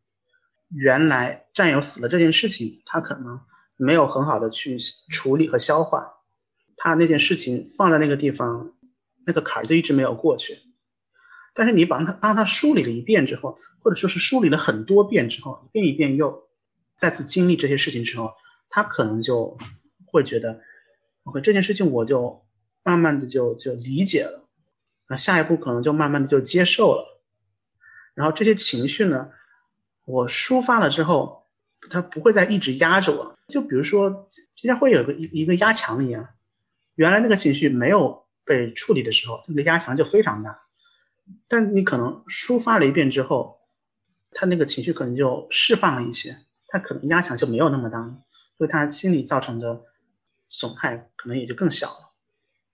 [0.74, 3.40] 原来战友死了这件事情，他可能
[3.76, 4.78] 没有很好的去
[5.10, 6.14] 处理和消化，
[6.76, 8.74] 他那件事情放在那个地方，
[9.24, 10.58] 那个坎儿就一直没有过去。
[11.54, 16.42] 但是你把他当他梳理了一遍之后，或者说是梳理了很多遍之后，一遍一遍又。
[16.96, 18.34] 再次经历这些事情之后，
[18.68, 19.58] 他可能就
[20.06, 20.60] 会觉得
[21.24, 22.44] ，OK，这件事情我就
[22.84, 24.48] 慢慢的就就理解了，
[25.08, 27.20] 那下一步可能就慢慢的就接受了，
[28.14, 29.30] 然后这些情绪呢，
[30.04, 31.46] 我抒发了之后，
[31.90, 36.28] 他不会再一直压着我，就比如说，就像会有个一一个压强一样，
[36.94, 40.60] 原来那个情绪没有被处理的时候，那个压强就非常大，
[41.48, 43.60] 但你可能抒发了一遍之后。
[44.36, 46.36] 他那个情绪可能就释放了一些，
[46.66, 48.02] 他可能压强就没有那么大，
[48.58, 49.84] 所以他心理造成的
[50.48, 52.10] 损害可能也就更小了。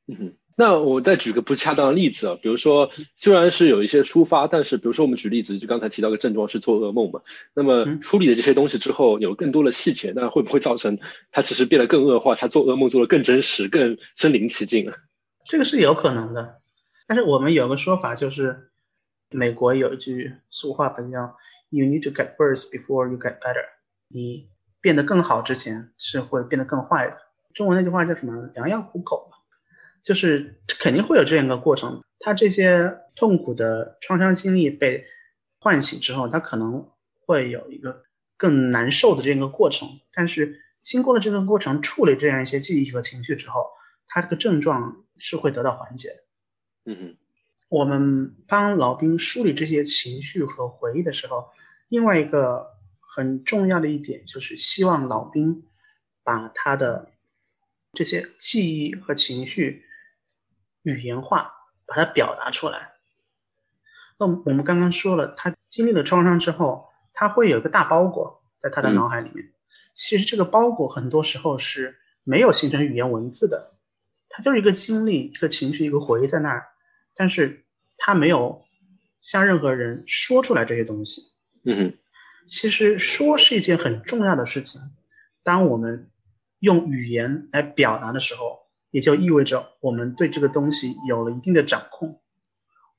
[0.06, 0.39] 嗯哼。
[0.60, 7.22] 那我再举个不恰当的例子啊，比如说虽然是有一些抒发，但是比如说我们举例子，就刚才提到个症状是做噩梦嘛，
[7.54, 10.98] 那么处理的这些东西之后，有更多的细节，那会不会造成
[11.32, 14.94] 他其实变得更恶化，他做噩梦做的更真实、更身临其境啊？
[15.46, 16.60] 这个是有可能的，
[17.06, 18.70] 但是我们有个说法就是，
[19.30, 21.04] 美国有一句俗话叫
[21.70, 23.64] “You need to get worse before you get better”，
[24.08, 24.50] 你
[24.82, 27.16] 变得更好之前是会变得更坏的。
[27.54, 28.50] 中文那句话叫什么？
[28.54, 29.29] 良药苦口。
[30.02, 35.04] 就是肯定会有这样一个过程，他这些痛苦的创伤经历被
[35.58, 36.90] 唤醒之后，他可能
[37.26, 38.02] 会有一个
[38.36, 40.00] 更难受的这样一个过程。
[40.12, 43.66] 但是经过了这个过程，处理这样一些记忆和情绪之后，
[44.06, 46.10] 他这个症状是会得到缓解。
[46.86, 47.16] 嗯嗯，
[47.68, 51.50] 我们帮老兵梳理这些情绪和回忆的时候，
[51.88, 52.68] 另外一个
[53.00, 55.64] 很重要的一点就是希望老兵
[56.24, 57.10] 把他的
[57.92, 59.84] 这些记忆和情绪。
[60.82, 61.52] 语言化，
[61.86, 62.92] 把它表达出来。
[64.18, 69.52] 那我们刚刚说了，他经历了创伤之后，他会有一个大包裹在他的脑海里面。
[69.94, 73.74] 其实这个包裹很多时候是没有形成语言文字的，
[74.28, 76.66] 它就是一个经历、一个情绪、一个回忆在那儿，
[77.14, 77.64] 但是
[77.96, 78.62] 他没有
[79.20, 81.32] 向任何人说出来这些东西。
[81.64, 81.98] 嗯哼，
[82.46, 84.80] 其实说是一件很重要的事情。
[85.42, 86.10] 当我们
[86.58, 88.69] 用语言来表达的时候。
[88.90, 92.20] 也就意味着我们对这个东西有了一定的掌控，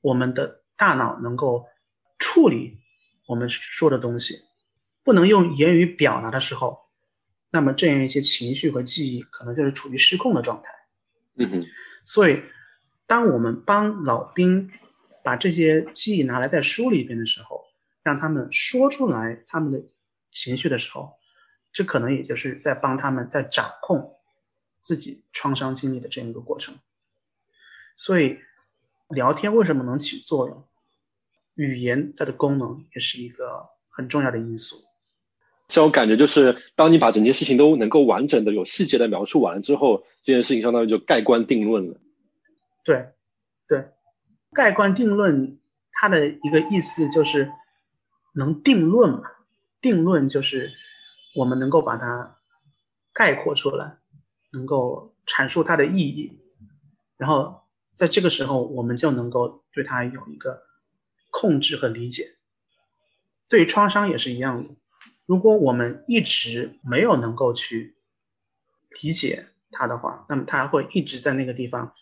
[0.00, 1.66] 我们的大脑能够
[2.18, 2.78] 处理
[3.26, 4.36] 我们说的东西，
[5.04, 6.80] 不能用言语表达的时候，
[7.50, 10.70] 那么这样一些情绪和记忆可能就是处于失控的状态。
[11.36, 11.66] 嗯哼。
[12.04, 12.42] 所以，
[13.06, 14.70] 当我们帮老兵
[15.22, 17.64] 把这些记忆拿来再梳理一遍的时候，
[18.02, 19.84] 让他们说出来他们的
[20.30, 21.12] 情绪的时候，
[21.72, 24.18] 这可能也就是在帮他们在掌控。
[24.82, 26.74] 自己创伤经历的这样一个过程，
[27.96, 28.38] 所以
[29.08, 30.68] 聊天为什么能起作用？
[31.54, 34.76] 语言它的功能也是一个很重要的因素。
[35.68, 42.00] 像我感觉就是，当你把整件事情都能够完整的、有细节的描述完了之后，这件事情相当于就盖棺定论了。
[42.84, 43.12] 对，
[43.68, 43.90] 对，
[44.52, 45.60] 盖棺定论
[45.92, 47.52] 它的一个意思就是
[48.34, 49.22] 能定论嘛？
[49.80, 50.72] 定论就是
[51.34, 52.38] 我们能够把它
[53.12, 53.98] 概括出来。
[54.52, 56.38] 能够阐述它的意义，
[57.16, 57.62] 然后
[57.94, 60.62] 在这个时候，我们就能够对它有一个
[61.30, 62.26] 控制和理解。
[63.48, 64.70] 对于创伤也是一样的，
[65.26, 67.96] 如果我们一直没有能够去
[69.02, 71.94] 理解它的话，那么它会一直在那个地方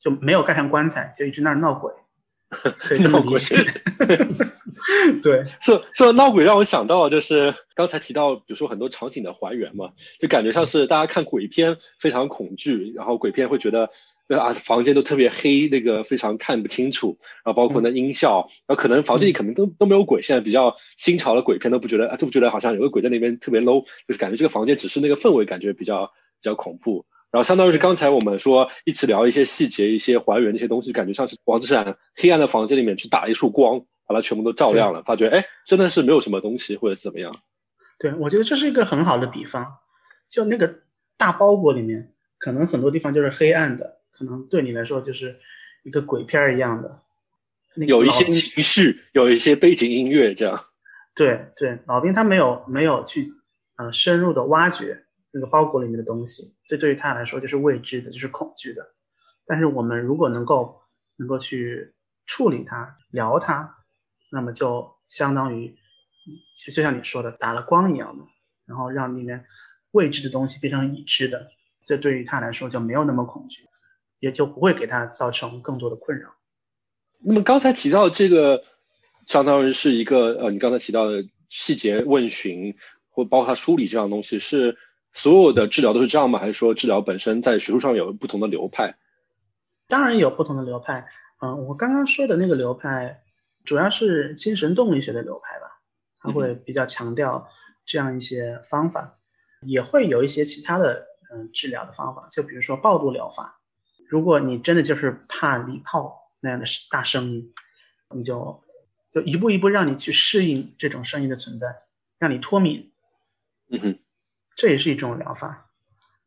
[0.00, 1.94] 就没有盖上棺材，就一直那儿闹鬼，
[2.80, 3.56] 可以这么理解。
[5.22, 9.90] 对， 说说闹鬼让我想到就是刚才提到，比如说很多场景的还原嘛，
[10.20, 13.90] 就感觉像是大家看鬼片非常恐惧，然后鬼片会觉得
[14.28, 20.20] 啊房间都特别黑，那个非常看不清楚，然后包括那音效，然后可能房间里可能都都没有鬼。
[20.20, 27.06] 现在比较新潮的鬼片都不觉得啊，都不觉得好像有个鬼在那边特别 low，就是感觉这个房间只是那个氛围感觉比较比较恐怖。
[27.34, 33.84] 然后相当于是刚才我们说一起聊一些细节、一些还原这些东西，感觉像是王志善黑暗的房间里面去打一束光。
[34.06, 37.34] 把它全部都照亮了，发觉哎，真的是没有什么东西或者怎么样。
[37.98, 39.78] 对，我觉得这是一个很好的比方。
[40.28, 40.80] 就那个
[41.16, 45.40] 大包裹里面，可能很多地方就是黑暗的，可能对你来说就是
[45.84, 47.00] 一个鬼片一样的。
[47.76, 50.66] 有一些情绪，有一些背景音乐，这样。
[51.14, 53.30] 对对，老兵他没有没有去
[53.76, 55.03] 呃深入的挖掘
[55.34, 58.94] 那个包裹里面的东西，这对于他来说就是未知的，就是恐惧的。
[59.44, 60.80] 但是我们如果能够
[61.16, 61.92] 能够去
[62.24, 63.76] 处理它，聊它。
[64.30, 65.76] 那么就相当于，
[66.64, 68.24] 就就像你说的，打了光一样的，
[68.66, 69.44] 然后让里面
[69.92, 71.50] 未知的东西变成已知的，
[71.84, 73.62] 这对于他来说就没有那么恐惧，
[74.18, 76.34] 也就不会给他造成更多的困扰。
[77.20, 78.64] 那么刚才提到这个，
[79.26, 82.76] 相当于是一个呃，你刚才提到的细节问询
[83.10, 84.76] 或包括他梳理这样东西，是
[85.14, 86.38] 所有的治疗都是这样吗？
[86.38, 88.96] 还是说治疗本身在学术上有不同的流派？
[89.88, 91.08] 当然有不同的流派。
[91.40, 93.22] 嗯，我刚刚说的那个流派。
[93.64, 95.80] 主要是精神动力学的流派吧，
[96.20, 97.48] 它会比较强调
[97.86, 99.18] 这样一些方法，
[99.62, 103.58] 也会有一些其他的嗯治疗的方法，就比如说暴露疗法。
[104.06, 107.54] 如果你真的就是怕礼炮那样的大声音，
[108.14, 108.62] 你就
[109.10, 111.84] 就一步一步让你去适应这种声音的存在，
[112.18, 112.92] 让你脱敏。
[113.70, 113.98] 嗯哼，
[114.56, 115.68] 这也是一种疗法。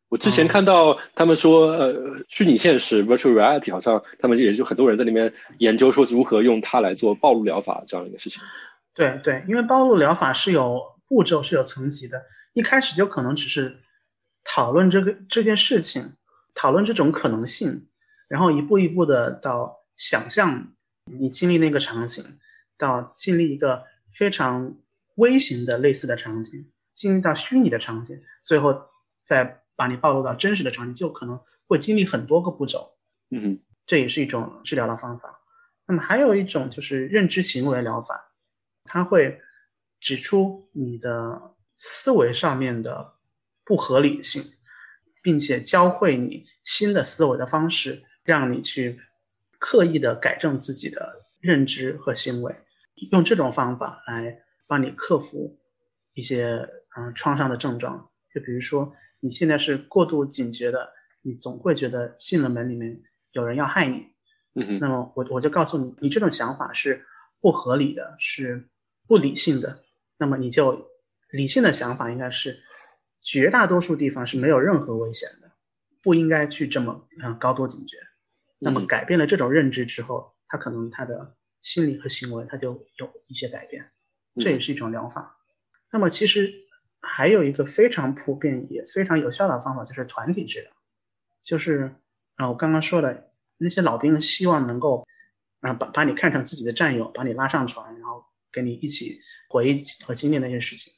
[0.08, 8.40] 我之前看到他们说，呃，虚拟现实 （virtual reality） 好像他们也就很多人在里面研究说如何用它来做暴露疗法这样一个事情。
[8.94, 12.24] 对对，因为暴露疗法是有步骤、是有层级的，
[12.54, 13.80] 一开始就可能只是
[14.44, 16.14] 讨论这个这件事情，
[16.54, 17.88] 讨论这种可能性，
[18.28, 20.72] 然后一步一步的到想象
[21.04, 22.24] 你经历那个场景，
[22.78, 24.74] 到经历一个非常
[25.16, 28.88] 微型的类似的场景，经历到虚拟的场景，最后
[29.22, 32.98] 再把你暴露到真实的场景，就可能会经历很多个步骤。
[33.30, 35.40] 嗯这也是一种治疗的方法。
[35.86, 38.32] 那么还有一种就是认知行为疗法，
[38.82, 39.40] 它会
[40.00, 43.14] 指出你的思维上面的
[43.64, 44.42] 不合理性，
[45.22, 49.00] 并且教会你新的思维的方式，让你去
[49.60, 52.56] 刻意的改正自己的认知和行为，
[53.12, 55.58] 用这种方法来帮你克服
[56.12, 58.10] 一些嗯创伤的症状。
[58.32, 64.08] 就比如说你现在是过度警觉的，你总会觉得进了门里面有人要害你。
[64.54, 67.04] 嗯哼，那么我我就告诉你，你这种想法是
[67.40, 68.68] 不合理的，是
[69.06, 69.84] 不理性的。
[70.18, 70.90] 那么你就
[71.30, 72.60] 理性的想法应该是，
[73.22, 75.52] 绝大多数地方是没有任何危险的，
[76.02, 77.98] 不应该去这么嗯高度警觉。
[78.58, 83.90] 那么嗯改变了这种认知之后，他可能他的心理和行为他就有一些改变，
[84.40, 85.36] 这也是一种疗法。
[85.92, 86.52] 那么其实
[87.00, 90.70] 还有一个非常普遍也非常有效的方法，就是团体治疗，
[91.42, 91.94] 就是
[92.36, 93.26] 啊我刚刚说的。
[93.60, 95.04] 那些老兵希望能够，
[95.58, 99.18] 啊，把把你看成自己的战友，把你拉上船，然后跟你一起
[99.48, 100.92] 回忆和经历那些事情。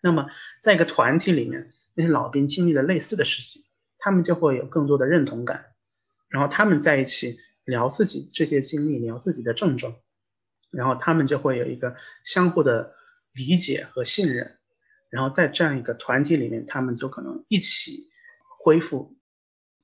[0.00, 0.28] 那么，
[0.60, 3.64] 在一个团体里面，那些老兵经历了类似的事情，
[3.98, 5.72] 他们就会有更多的认同感，
[6.28, 9.96] 然后他们在一起聊自己这些经历，聊自己的症状，
[10.70, 12.94] 然后他们就会有一个相互的
[13.32, 14.56] 理解和信任，
[15.12, 18.10] 然后在这样一个团体里面，他们就可能一起
[18.58, 19.16] 恢复，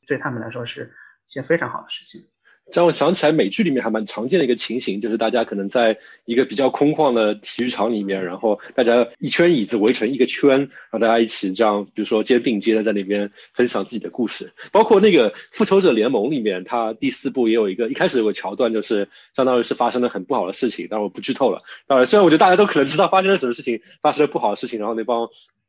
[0.08, 0.96] 对他们来说是。
[1.20, 2.26] 一件非常好的事情，
[2.72, 14.50] 让我想起来美剧里面还蛮常见的一个情形，就是大家可能在一个比较空旷的体育场里面，然后大家一圈椅子围成一个圈，然后大家一起这样，比如说肩并肩的在那边分享自己的故事。
[14.70, 21.62] 包括那个《复仇者联盟》里面，它第四部也有一个，一开始有个桥段，就是相当于是发生了很不好的事情，但我不剧透了。
[21.86, 25.28] 当然，虽然我觉得大家都可能知道发生了什么事情，发生了不好的事情，然后那帮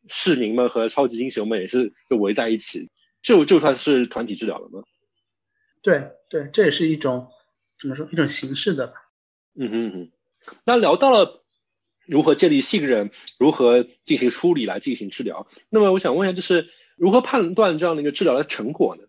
[0.10, 2.89] 市民们和超级英雄们也是就围在一起，
[3.22, 4.84] 就就算是团体治疗了吗？
[5.82, 7.30] 对对，这也是一种
[7.80, 8.93] 怎么说一种形式的吧。
[9.55, 10.11] 嗯哼哼，
[10.65, 11.43] 那聊到了
[12.05, 15.47] 如何建立信任，如何进行梳理来进行治疗。
[15.69, 19.03] 那么我想问一下，就是如何判断这样的一个治疗的成果呢？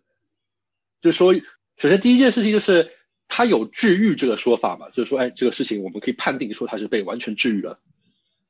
[1.01, 1.33] 就是说，
[1.77, 2.91] 首先第一件事情就是
[3.27, 4.89] 它有治愈这个说法嘛？
[4.89, 7.79] 就是说，哎，这个事情我们可以判定说它是被完全治愈了。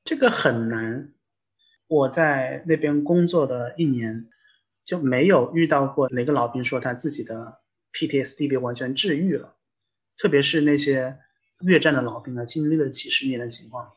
[0.04, 1.14] 这个很难。
[1.88, 4.30] 我在那边工作的一年，
[4.86, 7.61] 就没有遇到过哪个老兵说他自己的。
[7.94, 9.56] PTSD 被完全治愈了，
[10.18, 11.20] 特别是那些
[11.60, 13.92] 越战的老兵呢，经历了几十年的情况，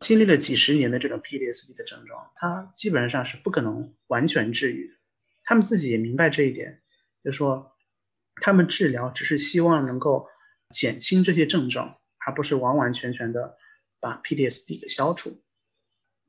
[0.00, 4.94] 经历了几十年的这种 PTSD 的症状，他基本上是不可能完全治愈的。
[5.42, 6.82] 他们自己也明白这一点，
[7.22, 7.76] 就是说，
[8.36, 10.28] 他们治疗只是希望能够
[10.70, 13.56] 减轻这些症状，而不是完完全全的
[14.00, 15.42] 把 PTSD 给消除。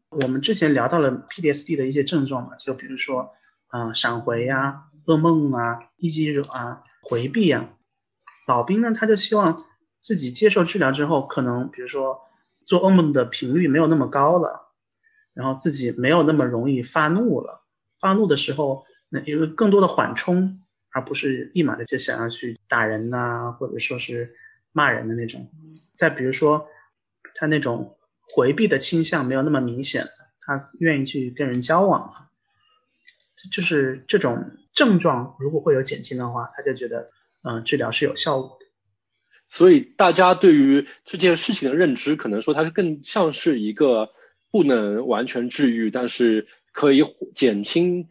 [0.09, 3.33] 我们之前聊到了 PTSD 的一些症状嘛，就比如说，
[3.67, 4.83] 啊、闪回呀、啊。
[5.05, 7.69] 噩梦啊，一激惹啊，回避啊，
[8.47, 9.65] 老兵呢，他就希望
[9.99, 12.21] 自己接受治疗之后，可能比如说
[12.65, 14.71] 做噩梦的频率没有那么高了，
[15.33, 17.63] 然后自己没有那么容易发怒了，
[17.99, 24.35] 发怒的时候那有更多的缓冲，而不是立马的就想要去打人呐、或者说是
[24.71, 25.51] 骂人的那种。
[25.93, 26.67] 再比如说
[27.35, 27.97] 他那种
[28.33, 30.05] 回避的倾向没有那么明显，
[30.39, 32.29] 他愿意去跟人交往了。
[33.51, 37.09] 就是这种症状，如果会有减轻的话，他就觉得，
[37.43, 38.65] 嗯、呃，治疗是有效果的。
[39.49, 44.09] 所以大家对于这件事情的认知，可能说它是更像是一个
[44.51, 47.03] 不能完全治愈，但是可以
[47.33, 48.09] 减轻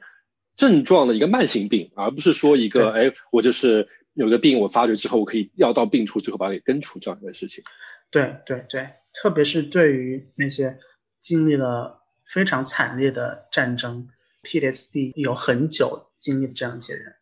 [0.57, 7.63] 症状的一个慢性病，而不是说一个，哎，我就是有个病，我发觉之后，我可以药到病除，最后把它给根除这样一个事情。
[8.11, 10.79] 对对对，特别是对于那些
[11.21, 14.09] 经历了非常惨烈的战争。
[14.45, 17.17] PTSD 有很久经历的这样一些人，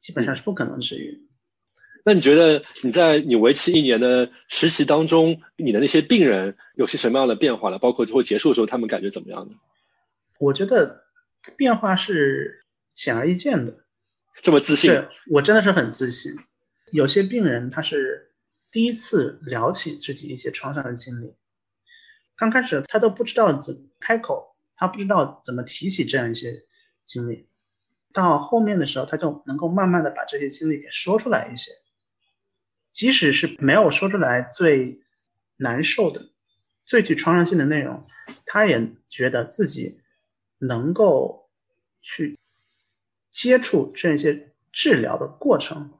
[0.00, 1.28] 基本上是不可能治愈。
[2.04, 7.78] 那你觉得你在你为期一年的实习当中，你的那些病人有些什么样的变化呢？
[7.78, 9.54] 包括最后结束的时候，他们感觉怎么样呢？
[10.40, 11.04] 我觉得
[11.56, 13.84] 变化是显而易见的。
[14.42, 14.90] 这么自信？
[14.90, 16.32] 对我真的是很自信。
[16.90, 18.32] 有些病人他是
[18.72, 21.34] 第一次聊起自己一些创伤的经历，
[22.36, 26.52] 刚开始他都不知道怎么开口，他不知道怎么提起这样一些
[27.04, 27.46] 经历，
[28.12, 31.72] 到后面的时候，他就能够慢慢的把这些经历给说出来一些，
[32.90, 35.00] 即使是没有说出来最
[35.56, 36.28] 难受的，
[36.84, 38.06] 最具创伤性的内容，
[38.46, 40.00] 他也觉得自己
[40.58, 41.48] 能够
[42.00, 42.38] 去
[43.30, 45.92] 接触这些治疗的过程，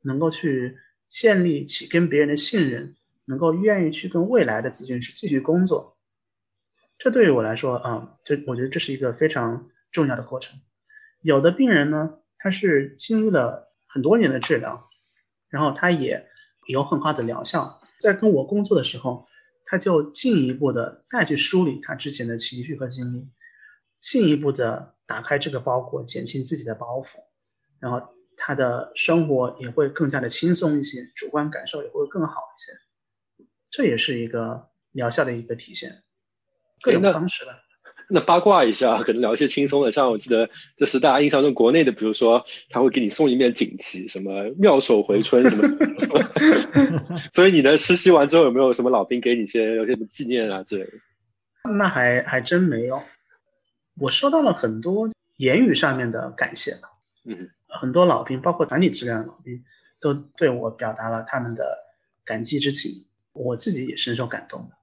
[0.00, 0.78] 能够去
[1.08, 5.96] 建立起跟别人的信任，能够愿意去跟未来的咨询师继续工作。
[6.98, 10.60] 这对于我来说，啊，这我觉得这是一个非常重要的过程。
[11.20, 14.88] 有的病人呢，他是经历了很多年的治疗，
[15.48, 16.28] 然后他也
[16.66, 19.26] 有很好的疗效，在跟我工作的时候。
[19.70, 23.28] 他就进一步的再去梳理他之前的情绪和经历，
[24.00, 27.18] 进一步的打开这个包裹，减轻自己的包袱，
[27.78, 33.46] 然后他的生活也会更加的轻松一些，主观感受也会更好一些。
[33.70, 36.02] 这也是一个疗效的一个体现，
[36.80, 37.67] 各种方式了。
[38.10, 45.68] 那八卦一下，可能聊一些轻松的，像我记得就是大家印象中国内的，比如说他会给你送一面锦旗，什么妙手回春什么。
[47.32, 50.92] 所以你的实习完之后有没有什么老兵给你些有些什么纪念啊之类的？
[51.76, 53.02] 那还还真没有，
[54.00, 56.72] 我收到了很多言语上面的感谢
[57.26, 59.62] 嗯，很多老兵，包括团体志愿的老兵，
[60.00, 61.76] 都对我表达了他们的
[62.24, 64.77] 感激之情，我自己也深受感动的。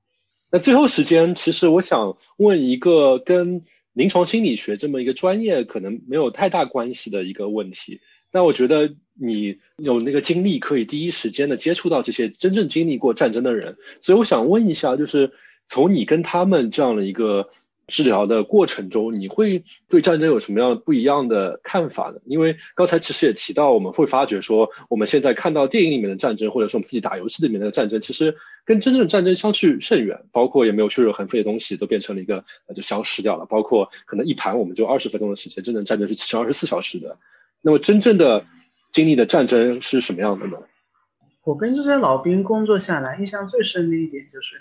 [0.55, 7.99] 那最后时间，其实我想问一个跟临床心理学这么一个专业可能没有太大关系的一个问题。
[8.31, 15.33] 那我觉得你有那个经历，可以第一时间的接触到这些真正经历过战争的人，所以我想问一下，就是
[15.67, 17.49] 从你跟他们这样的一个。
[17.87, 22.19] 治疗的过程中，你会对战争有什么样的不一样的看法呢？
[22.25, 30.23] 因为刚才其实也提到，我们会发觉说，我们现在看到电影里面的战争，或者说我们自己打游戏里面的战争，其实跟真正的战争相去甚远。
[30.31, 32.43] 包括也没有血肉横飞的东西，都变成了一个
[32.75, 33.45] 就消失掉了。
[33.45, 37.19] 包括可能一盘我们就二十分钟的时间，真正战争是七乘二十四小时的。
[37.61, 38.45] 那么真正的
[38.91, 40.57] 经历的战争是什么样的呢？
[41.43, 44.55] 我跟这些老兵工作下来，印象最深的一点就是。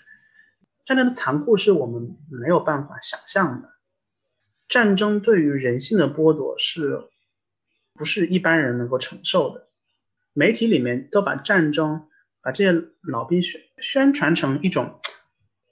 [0.85, 3.71] 战争的残酷是我们没有办法想象的，
[4.69, 7.09] 战争对于人性的剥夺是，
[7.95, 9.69] 不是一般人能够承受的。
[10.35, 12.09] 媒体里面都把战争，
[12.43, 15.01] 把这些老兵宣宣传成一种，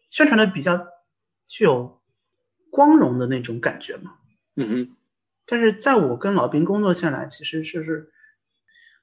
[0.08, 0.86] 宣传的比较
[1.46, 2.00] 具有
[2.70, 4.14] 光荣的那种感觉嘛。
[4.54, 4.96] 嗯哼。
[5.44, 8.12] 但是在我跟老兵工作下来，其实就是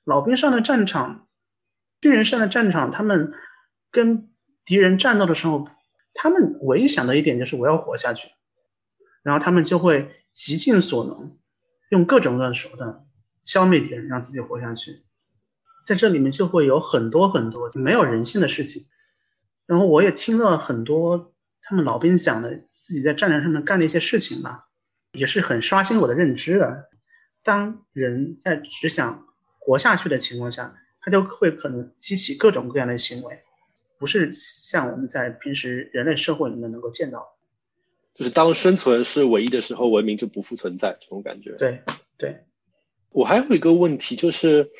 [0.03, 1.27] 老兵上的战场，
[2.01, 3.33] 军人上的战场，他们
[3.91, 4.31] 跟
[4.65, 5.69] 敌人战斗的时候。
[6.21, 8.27] 他们唯一想的一点就是我要活下去，
[9.23, 11.37] 然后他们就会极尽所能，
[11.89, 13.05] 用各种各样的手段
[13.45, 15.05] 消灭敌人，让自己活下去。
[15.85, 18.83] 在这里面就会有很多很多没有人性的事情。
[19.65, 24.67] 然后我也听了很多他们老兵讲的自己在战场上面干的一些事情吧，
[25.13, 26.89] 也是很刷新我的认知的。
[27.43, 29.25] 当人在只想
[29.57, 33.41] 活下去的情况下，他就会可能激起各种各样的行为。
[33.99, 37.25] 不是像我们在平时人类社会里面能够见到的，
[38.15, 41.51] 就是当生存是唯一的时候，文明就不复存在这种感觉。
[41.57, 41.81] 对
[42.17, 42.45] 对，
[43.11, 44.71] 我还有一个问题，就是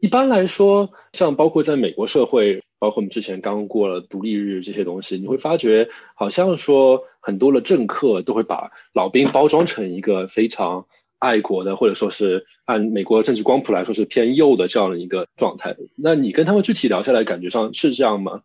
[0.00, 10.86] 一般来说，像包括在美国社会，包括我们之前刚过了独立日这些东西，你会发觉好像说很多的政客都会把老兵包装成一个非常
[11.18, 15.76] 爱国的，或者说是按美国政治光谱来说是偏右的这样的一个状态。
[15.96, 18.42] 那你跟他们具体聊下来，感觉上是这样吗？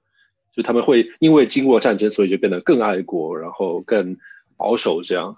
[0.56, 4.16] 就他们会因为经过战争，所以就变得更爱国，然后更
[4.56, 5.38] 保守这样。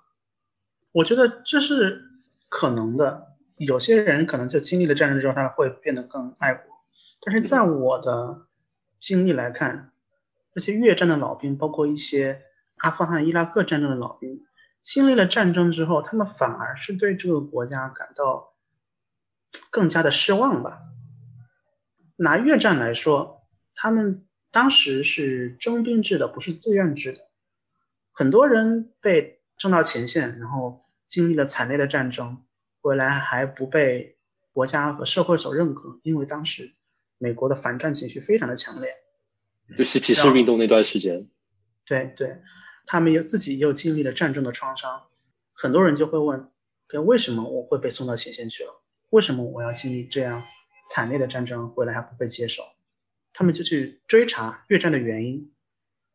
[0.91, 2.03] 我觉得这是
[2.49, 3.35] 可能的。
[3.55, 6.63] 有些人可能就经历了战争之后，他会变得更爱国。
[7.23, 8.45] 但是在我的
[8.99, 9.91] 经历来看，
[10.53, 12.43] 那些越战的老兵，包括一些
[12.77, 14.45] 阿富汗、伊拉克战争的老兵，
[14.83, 18.53] 经历了战争之后，他们反而是对这个国家感到
[19.71, 20.81] 更加的失望吧。
[22.17, 23.41] 拿越战来说，
[23.73, 24.26] 他们。
[24.51, 27.19] 当时是征兵制的，不是自愿制的。
[28.11, 32.43] 很多人被征到前线，然后经历了惨烈的战争，
[32.81, 34.17] 回来还不被
[34.51, 36.71] 国家和社会所认可，因为当时
[37.17, 38.95] 美国的反战情绪非常的强烈，
[39.77, 41.27] 就是歧视运动那段时间。
[41.85, 42.41] 对对，
[42.85, 45.03] 他们又自己又经历了战争的创伤，
[45.53, 46.49] 很多人就会问：，
[47.05, 48.81] 为什么我会被送到前线去了？
[49.09, 50.43] 为什么我要经历这样
[50.89, 52.63] 惨烈的战争，回来还不被接受？
[53.37, 55.53] 他们就去追查越战的原因，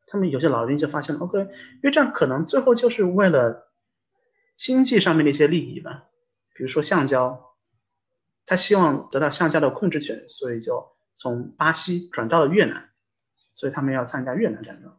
[0.08, 1.46] 他们有些老兵就发现了，OK，
[1.80, 3.70] 越战可能最后就是为了
[4.56, 6.08] 经济上面的一些利益吧，
[6.56, 7.54] 比如说橡胶，
[8.44, 12.90] 他希望得到橡胶的控制权，所以就从巴西转到了越南，
[13.54, 14.92] 所以他们要参加越南战争，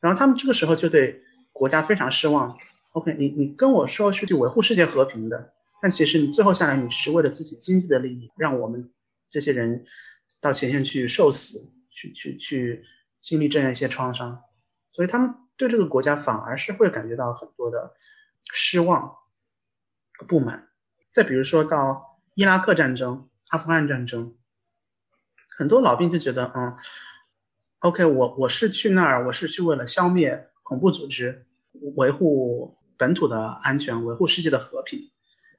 [0.00, 1.20] 然后他们这个时候就对
[1.52, 2.56] 国家非常失望
[2.92, 8.90] ，OK，你你跟我说是去维护世界和平的，但其实你最后下来你是为了自己经济的利益，让我们
[9.28, 9.84] 这些人。
[10.40, 12.84] 到前线去受死，去去去
[13.20, 14.42] 经历这样一些创伤，
[14.90, 17.94] 所以他们对这个国家反而是会感觉到很多的
[18.52, 19.16] 失望、
[20.28, 20.68] 不满。
[21.10, 24.36] 再比如说到伊拉克战争、阿富汗战争，
[25.56, 26.76] 很多老兵就觉得，嗯
[27.78, 31.46] ，OK，我我是去那儿，我是去为了消灭恐怖组织，
[31.96, 35.10] 维护本土的安全，维护世界的和平，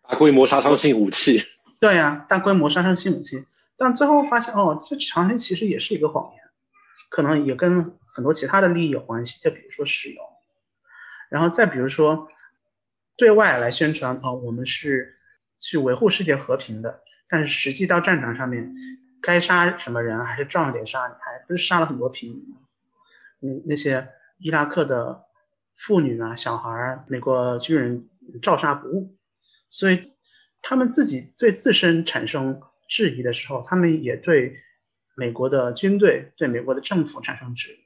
[0.03, 1.43] 大规模杀伤性武器。
[1.79, 3.45] 对呀，大规模杀伤性武器，
[3.77, 6.41] 但最后发现，哦，这长期其实也是一个谎言，
[7.09, 10.21] 可能也跟很多其他的利益有关系，就比如说石油，
[11.29, 12.27] 然后再比如说
[13.15, 15.13] 对外来宣传，哦，我们是。
[15.59, 18.75] 去维护世界和平的，但是实际到战场上面，
[19.23, 22.55] 该杀什么人还是照样得杀，还不是杀了很多平民？
[23.39, 25.23] 那那些伊拉克的
[25.75, 28.07] 妇女啊、小孩儿，美国军人
[28.39, 29.17] 照杀不误，
[29.67, 30.13] 所以
[30.61, 34.57] 他们自己对自身产生质疑的时候，他们也对
[35.15, 37.79] 美国的军队、对美国的政府产生质疑，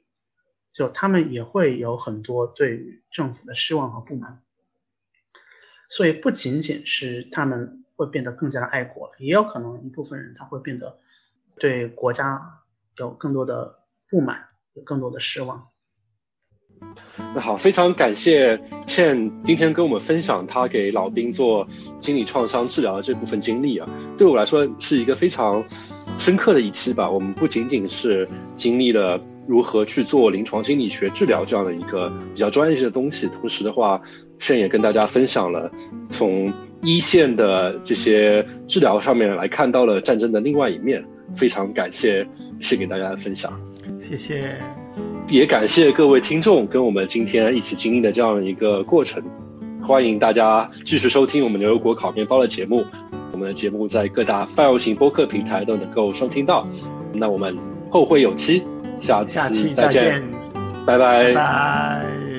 [0.72, 4.42] 就他们也会有很多对于政府的失望和不满。
[5.88, 11.00] 所以不仅仅是他们会变得更加的爱国，也有可能一部分人他会变得
[11.56, 12.62] 对国家
[12.96, 15.71] 有更多的不满，有更多的失望。
[17.34, 21.66] 那好，非常感谢倩今天跟我们分享他给老兵做
[22.00, 25.62] 心理创伤治疗的这部分经历啊，对我来说是一个非常
[26.18, 27.10] 深刻的一期吧。
[27.10, 29.20] 我们不仅仅是经历了。
[29.44, 33.26] 如何去做临床心理学治疗这样的一个比较专业性的东西？
[33.26, 34.00] 同时的话，
[34.38, 35.68] 盛也跟大家分享了
[36.08, 36.50] 从
[36.80, 41.04] 一线的这些治疗上面来看到了战争的另外一面。
[41.34, 42.24] 非常感谢
[42.60, 43.52] 是给大家的分享，
[43.98, 44.54] 谢谢，
[45.28, 49.22] 也感谢各位听众跟我们今天一起经历的这样一个过程。
[49.82, 52.84] 欢迎大家继续收听我们牛油果烤面包的节目，
[53.32, 56.68] 我们的节目在各大泛用型播客平台都能够收听到。
[57.12, 57.56] 那我们
[57.90, 58.62] 后会有期。
[59.00, 60.22] 下次再见，
[60.86, 62.31] 拜拜。